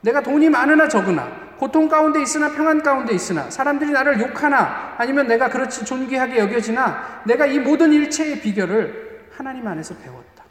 내가 0.02 0.22
돈이 0.22 0.50
많으나 0.50 0.88
적으나 0.88 1.52
고통 1.57 1.88
가운데 1.88 2.20
있으나 2.20 2.50
평안 2.52 2.83
가운데 2.83 3.14
있으나 3.14 3.48
사람들이 3.50 3.92
나를 3.92 4.20
욕하나 4.20 4.96
아니면 4.98 5.28
내가 5.28 5.48
그렇지 5.48 5.85
존귀하게 5.85 6.38
여겨지나 6.38 7.22
내가 7.24 7.46
이 7.46 7.61
모든 7.61 7.92
일체의 7.92 8.40
비결을 8.40 9.31
하나님 9.33 9.66
안에서 9.66 9.96
배웠다. 9.96 10.44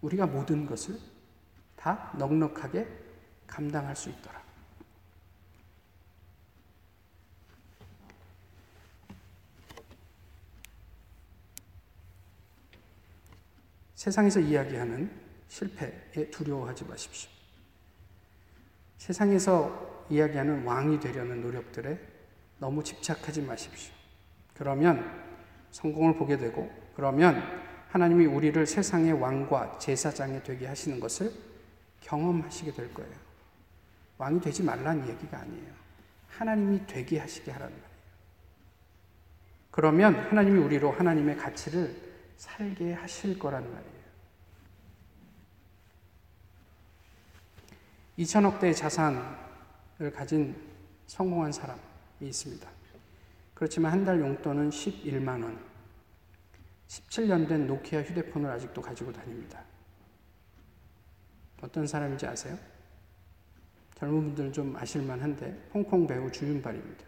우리가 0.00 0.26
모든 0.26 0.66
것을 0.66 0.96
다 1.76 2.10
넉넉하게 2.16 2.86
감당할 3.46 3.94
수 3.94 4.08
있도록. 4.08 4.43
세상에서 14.04 14.38
이야기하는 14.38 15.10
실패에 15.48 16.28
두려워하지 16.30 16.84
마십시오. 16.84 17.30
세상에서 18.98 20.04
이야기하는 20.10 20.62
왕이 20.64 21.00
되려는 21.00 21.40
노력들에 21.40 21.98
너무 22.58 22.84
집착하지 22.84 23.40
마십시오. 23.40 23.94
그러면 24.52 25.10
성공을 25.70 26.16
보게 26.16 26.36
되고, 26.36 26.70
그러면 26.94 27.42
하나님이 27.88 28.26
우리를 28.26 28.66
세상의 28.66 29.14
왕과 29.14 29.78
제사장이 29.78 30.42
되게 30.42 30.66
하시는 30.66 31.00
것을 31.00 31.32
경험하시게 32.02 32.72
될 32.72 32.92
거예요. 32.92 33.14
왕이 34.18 34.38
되지 34.42 34.64
말라는 34.64 35.08
얘기가 35.08 35.38
아니에요. 35.38 35.72
하나님이 36.28 36.86
되게 36.86 37.18
하시게 37.18 37.50
하라는 37.52 37.72
말이에요. 37.72 37.90
그러면 39.70 40.14
하나님이 40.14 40.58
우리로 40.60 40.92
하나님의 40.92 41.38
가치를 41.38 41.96
살게 42.36 42.92
하실 42.92 43.38
거란 43.38 43.62
말이에요. 43.62 43.93
2천억 48.18 48.60
대의 48.60 48.74
자산을 48.74 50.12
가진 50.14 50.54
성공한 51.06 51.52
사람이 51.52 51.80
있습니다. 52.20 52.68
그렇지만 53.54 53.92
한 53.92 54.04
달 54.04 54.20
용돈은 54.20 54.70
11만 54.70 55.42
원. 55.42 55.58
17년 56.88 57.48
된 57.48 57.66
노키아 57.66 58.02
휴대폰을 58.02 58.50
아직도 58.50 58.80
가지고 58.82 59.12
다닙니다. 59.12 59.62
어떤 61.62 61.86
사람인지 61.86 62.26
아세요? 62.26 62.56
젊은 63.98 64.22
분들은 64.22 64.52
좀 64.52 64.76
아실만 64.76 65.20
한데 65.20 65.68
홍콩 65.72 66.06
배우 66.06 66.30
주윤발입니다. 66.30 67.04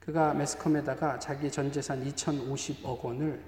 그가 0.00 0.32
매스컴에다가 0.34 1.18
자기 1.18 1.50
전 1.50 1.72
재산 1.72 2.04
2,050억 2.04 3.02
원을 3.02 3.42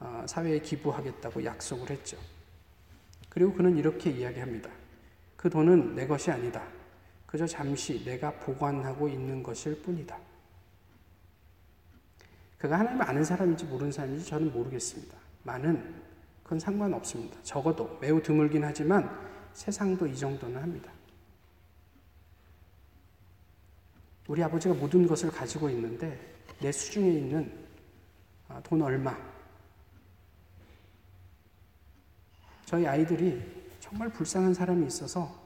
어, 0.00 0.24
사회에 0.26 0.60
기부하겠다고 0.60 1.44
약속을 1.44 1.90
했죠. 1.90 2.16
그리고 3.28 3.52
그는 3.52 3.76
이렇게 3.76 4.10
이야기합니다. 4.10 4.70
그 5.40 5.48
돈은 5.48 5.94
내 5.94 6.06
것이 6.06 6.30
아니다. 6.30 6.62
그저 7.24 7.46
잠시 7.46 8.04
내가 8.04 8.30
보관하고 8.30 9.08
있는 9.08 9.42
것일 9.42 9.80
뿐이다. 9.80 10.18
그가 12.58 12.78
하나님을 12.78 13.08
아는 13.08 13.24
사람인지 13.24 13.64
모르는 13.64 13.90
사람인지 13.90 14.26
저는 14.26 14.52
모르겠습니다. 14.52 15.16
많은 15.44 16.02
그건 16.42 16.58
상관없습니다. 16.60 17.42
적어도 17.42 17.96
매우 18.02 18.22
드물긴 18.22 18.64
하지만 18.64 19.08
세상도 19.54 20.06
이 20.08 20.14
정도는 20.14 20.60
합니다. 20.60 20.92
우리 24.28 24.42
아버지가 24.42 24.74
모든 24.74 25.06
것을 25.06 25.30
가지고 25.30 25.70
있는데 25.70 26.20
내 26.60 26.70
수중에 26.70 27.12
있는 27.12 27.66
아, 28.46 28.60
돈 28.62 28.82
얼마. 28.82 29.16
저희 32.66 32.86
아이들이 32.86 33.59
정말 33.90 34.08
불쌍한 34.08 34.54
사람이 34.54 34.86
있어서 34.86 35.36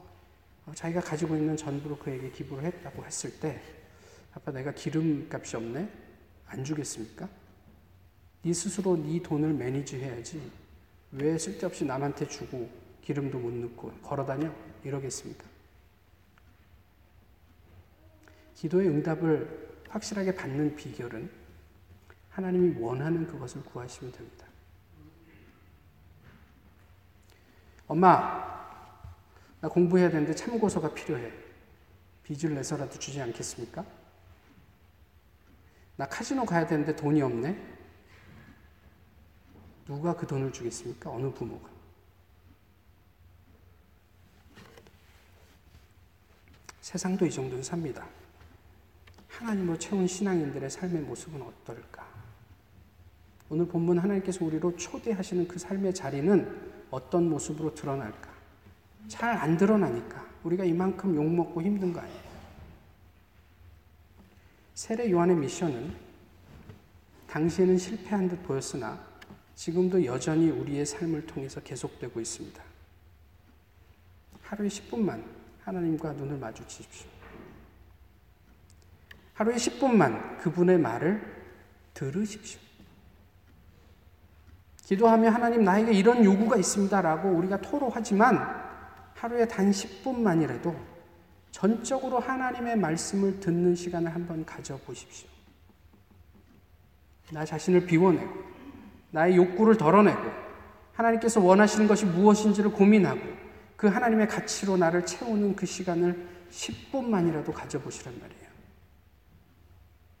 어, 0.67 0.71
자기가 0.75 1.01
가지고 1.01 1.35
있는 1.35 1.57
전부를 1.57 1.97
그에게 1.97 2.29
기부를 2.29 2.63
했다고 2.65 3.03
했을 3.03 3.39
때 3.39 3.59
아빠 4.35 4.51
내가 4.51 4.71
기름값이 4.71 5.55
없네? 5.55 5.89
안 6.45 6.63
주겠습니까? 6.63 7.27
네 8.43 8.53
스스로 8.53 8.95
네 8.97 9.19
돈을 9.21 9.51
매니지 9.53 9.97
해야지 9.97 10.51
왜 11.11 11.35
쓸데없이 11.39 11.85
남한테 11.85 12.27
주고 12.27 12.69
기름도 13.01 13.39
못 13.39 13.51
넣고 13.51 13.91
걸어다녀? 14.03 14.53
이러겠습니까? 14.83 15.43
기도의 18.53 18.89
응답을 18.89 19.79
확실하게 19.89 20.35
받는 20.35 20.75
비결은 20.75 21.31
하나님이 22.29 22.79
원하는 22.79 23.25
그것을 23.25 23.63
구하시면 23.63 24.13
됩니다. 24.13 24.44
엄마, 27.87 28.45
나 29.61 29.69
공부해야 29.69 30.09
되는데 30.09 30.33
참고서가 30.33 30.93
필요해. 30.93 31.31
빚을 32.23 32.55
내서라도 32.55 32.97
주지 32.97 33.21
않겠습니까? 33.21 33.85
나 35.97 36.07
카지노 36.07 36.45
가야 36.45 36.65
되는데 36.65 36.95
돈이 36.95 37.21
없네? 37.21 37.75
누가 39.85 40.15
그 40.15 40.25
돈을 40.25 40.51
주겠습니까? 40.51 41.11
어느 41.11 41.31
부모가? 41.31 41.69
세상도 46.81 47.25
이 47.25 47.31
정도는 47.31 47.63
삽니다. 47.63 48.07
하나님으로 49.27 49.77
채운 49.77 50.07
신앙인들의 50.07 50.69
삶의 50.69 51.01
모습은 51.03 51.41
어떨까? 51.41 52.07
오늘 53.49 53.67
본문 53.67 53.99
하나님께서 53.99 54.43
우리로 54.43 54.75
초대하시는 54.75 55.47
그 55.47 55.59
삶의 55.59 55.93
자리는 55.93 56.74
어떤 56.91 57.29
모습으로 57.29 57.73
드러날까? 57.73 58.33
잘 59.07 59.35
안 59.37 59.57
드러나니까 59.57 60.25
우리가 60.43 60.63
이만큼 60.63 61.15
욕먹고 61.15 61.61
힘든 61.61 61.93
거 61.93 61.99
아니에요. 61.99 62.25
세례 64.73 65.09
요한의 65.09 65.35
미션은 65.37 65.95
당시에는 67.27 67.77
실패한 67.77 68.29
듯 68.29 68.43
보였으나 68.43 68.99
지금도 69.55 70.03
여전히 70.05 70.49
우리의 70.49 70.85
삶을 70.85 71.25
통해서 71.27 71.61
계속되고 71.61 72.19
있습니다. 72.19 72.63
하루에 74.43 74.67
10분만 74.67 75.23
하나님과 75.63 76.13
눈을 76.13 76.37
마주치십시오. 76.37 77.07
하루에 79.33 79.55
10분만 79.55 80.39
그분의 80.39 80.77
말을 80.79 81.21
들으십시오. 81.93 82.64
기도하며 84.85 85.29
하나님 85.31 85.63
나에게 85.63 85.91
이런 85.93 86.23
요구가 86.23 86.57
있습니다라고 86.57 87.29
우리가 87.29 87.59
토로하지만 87.59 88.39
하루에 89.15 89.47
단 89.47 89.71
10분만이라도 89.71 90.75
전적으로 91.49 92.19
하나님의 92.19 92.77
말씀을 92.77 93.39
듣는 93.39 93.73
시간을 93.73 94.13
한번 94.13 94.45
가져보십시오. 94.45 95.27
나 97.31 97.43
자신을 97.43 97.87
비워내고 97.87 98.31
나의 99.09 99.35
욕구를 99.37 99.75
덜어내고 99.75 100.21
하나님께서 100.93 101.41
원하시는 101.41 101.87
것이 101.87 102.05
무엇인지를 102.05 102.71
고민하고 102.71 103.21
그 103.75 103.87
하나님의 103.87 104.27
가치로 104.27 104.77
나를 104.77 105.05
채우는 105.05 105.55
그 105.55 105.65
시간을 105.65 106.27
10분만이라도 106.51 107.51
가져보시란 107.51 108.19
말이에요. 108.19 108.45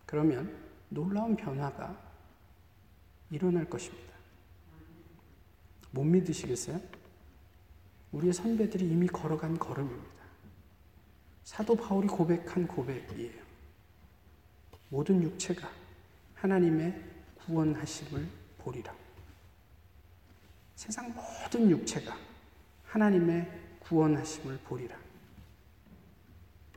그러면 0.07 0.51
놀라운 0.89 1.35
변화가 1.35 1.95
일어날 3.29 3.65
것입니다. 3.65 4.14
못 5.95 6.03
믿으시겠어요? 6.03 6.79
우리의 8.11 8.33
선배들이 8.33 8.85
이미 8.87 9.07
걸어간 9.07 9.57
걸음입니다. 9.57 10.25
사도 11.45 11.75
바울이 11.75 12.07
고백한 12.07 12.67
고백이에요. 12.67 13.41
모든 14.89 15.23
육체가 15.23 15.69
하나님의 16.35 17.01
구원하심을 17.45 18.27
보리라. 18.57 18.93
세상 20.75 21.13
모든 21.15 21.69
육체가 21.69 22.15
하나님의 22.87 23.49
구원하심을 23.79 24.59
보리라. 24.65 24.97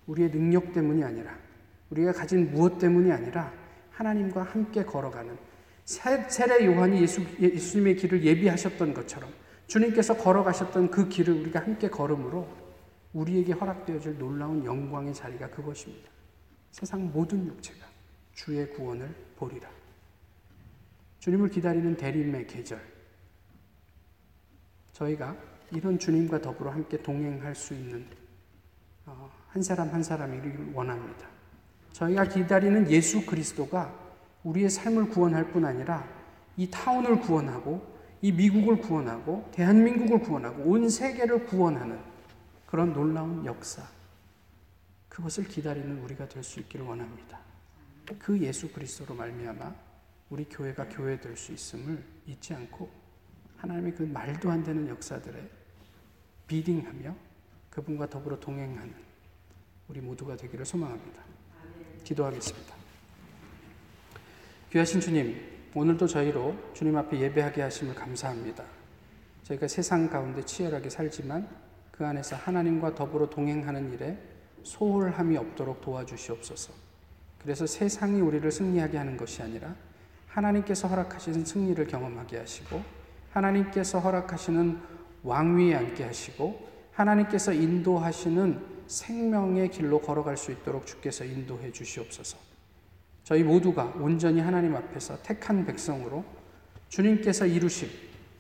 우리의 0.06 0.30
능력 0.30 0.72
때문이 0.72 1.02
아니라 1.02 1.36
우리가 1.90 2.12
가진 2.12 2.52
무엇 2.52 2.78
때문이 2.78 3.10
아니라 3.10 3.52
하나님과 3.90 4.44
함께 4.44 4.84
걸어가는 4.84 5.47
세례 5.88 6.66
요한이 6.66 7.00
예수, 7.00 7.22
예수님의 7.40 7.96
길을 7.96 8.22
예비하셨던 8.22 8.92
것처럼 8.92 9.32
주님께서 9.68 10.18
걸어가셨던 10.18 10.90
그 10.90 11.08
길을 11.08 11.32
우리가 11.40 11.60
함께 11.60 11.88
걸음으로 11.88 12.46
우리에게 13.14 13.54
허락되어질 13.54 14.18
놀라운 14.18 14.62
영광의 14.66 15.14
자리가 15.14 15.48
그것입니다. 15.48 16.10
세상 16.72 17.10
모든 17.10 17.46
육체가 17.46 17.86
주의 18.34 18.70
구원을 18.70 19.08
보리라. 19.36 19.66
주님을 21.20 21.48
기다리는 21.48 21.96
대림의 21.96 22.46
계절. 22.46 22.82
저희가 24.92 25.34
이런 25.70 25.98
주님과 25.98 26.42
더불어 26.42 26.70
함께 26.70 26.98
동행할 26.98 27.54
수 27.54 27.72
있는 27.72 28.04
어, 29.06 29.30
한 29.48 29.62
사람 29.62 29.88
한 29.88 30.02
사람이길 30.02 30.72
원합니다. 30.74 31.26
저희가 31.92 32.24
기다리는 32.24 32.90
예수 32.90 33.24
그리스도가 33.24 34.07
우리의 34.44 34.70
삶을 34.70 35.08
구원할 35.08 35.50
뿐 35.50 35.64
아니라 35.64 36.08
이 36.56 36.70
타운을 36.70 37.20
구원하고 37.20 37.96
이 38.20 38.32
미국을 38.32 38.78
구원하고 38.80 39.48
대한민국을 39.52 40.20
구원하고 40.20 40.62
온 40.64 40.88
세계를 40.88 41.46
구원하는 41.46 41.98
그런 42.66 42.92
놀라운 42.92 43.44
역사. 43.44 43.82
그것을 45.08 45.44
기다리는 45.44 46.02
우리가 46.02 46.28
될 46.28 46.42
수 46.42 46.60
있기를 46.60 46.86
원합니다. 46.86 47.38
그 48.18 48.38
예수 48.40 48.72
그리스도로 48.72 49.14
말미암아 49.14 49.74
우리 50.30 50.44
교회가 50.44 50.88
교회 50.88 51.20
될 51.20 51.36
수 51.36 51.52
있음을 51.52 52.02
잊지 52.26 52.54
않고 52.54 52.88
하나님의 53.56 53.94
그 53.94 54.02
말도 54.02 54.50
안 54.50 54.62
되는 54.62 54.88
역사들에 54.88 55.50
비딩하며 56.46 57.14
그분과 57.70 58.08
더불어 58.08 58.38
동행하는 58.38 58.94
우리 59.88 60.00
모두가 60.00 60.36
되기를 60.36 60.64
소망합니다. 60.64 61.22
기도하겠습니다. 62.04 62.77
귀하신 64.70 65.00
주님, 65.00 65.34
오늘도 65.74 66.06
저희로 66.06 66.54
주님 66.74 66.94
앞에 66.98 67.18
예배하게 67.18 67.62
하심을 67.62 67.94
감사합니다. 67.94 68.64
저희가 69.44 69.66
세상 69.66 70.10
가운데 70.10 70.42
치열하게 70.42 70.90
살지만 70.90 71.48
그 71.90 72.04
안에서 72.04 72.36
하나님과 72.36 72.94
더불어 72.94 73.30
동행하는 73.30 73.90
일에 73.94 74.18
소홀함이 74.64 75.38
없도록 75.38 75.80
도와주시옵소서. 75.80 76.74
그래서 77.40 77.66
세상이 77.66 78.20
우리를 78.20 78.50
승리하게 78.52 78.98
하는 78.98 79.16
것이 79.16 79.40
아니라 79.40 79.74
하나님께서 80.26 80.86
허락하시는 80.86 81.46
승리를 81.46 81.86
경험하게 81.86 82.36
하시고 82.36 82.82
하나님께서 83.32 84.00
허락하시는 84.00 84.78
왕위에 85.22 85.76
앉게 85.76 86.04
하시고 86.04 86.68
하나님께서 86.92 87.54
인도하시는 87.54 88.60
생명의 88.86 89.70
길로 89.70 90.02
걸어갈 90.02 90.36
수 90.36 90.52
있도록 90.52 90.86
주께서 90.86 91.24
인도해 91.24 91.72
주시옵소서. 91.72 92.47
저희 93.28 93.42
모두가 93.42 93.92
온전히 94.00 94.40
하나님 94.40 94.74
앞에서 94.74 95.20
택한 95.22 95.66
백성으로 95.66 96.24
주님께서 96.88 97.44
이루실 97.44 97.90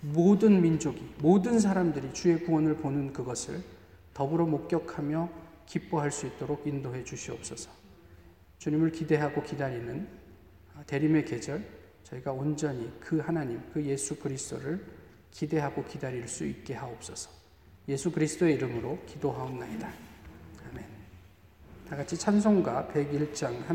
모든 0.00 0.62
민족이 0.62 1.16
모든 1.18 1.60
사람들이 1.60 2.14
주의 2.14 2.42
구원을 2.42 2.78
보는 2.78 3.12
그것을 3.12 3.62
더불어 4.14 4.46
목격하며 4.46 5.28
기뻐할 5.66 6.10
수 6.10 6.26
있도록 6.26 6.66
인도해 6.66 7.04
주시옵소서. 7.04 7.70
주님을 8.60 8.92
기대하고 8.92 9.42
기다리는 9.42 10.08
대림의 10.86 11.26
계절 11.26 11.62
저희가 12.04 12.32
온전히 12.32 12.90
그 12.98 13.18
하나님 13.18 13.60
그 13.74 13.84
예수 13.84 14.18
그리스도를 14.18 14.82
기대하고 15.30 15.84
기다릴 15.84 16.26
수 16.26 16.46
있게 16.46 16.72
하옵소서. 16.72 17.28
예수 17.88 18.10
그리스도의 18.10 18.54
이름으로 18.54 19.00
기도하옵나이다. 19.04 19.92
아멘. 20.70 20.86
다 21.90 21.94
같이 21.94 22.16
찬송가 22.16 22.88
101장 22.94 23.52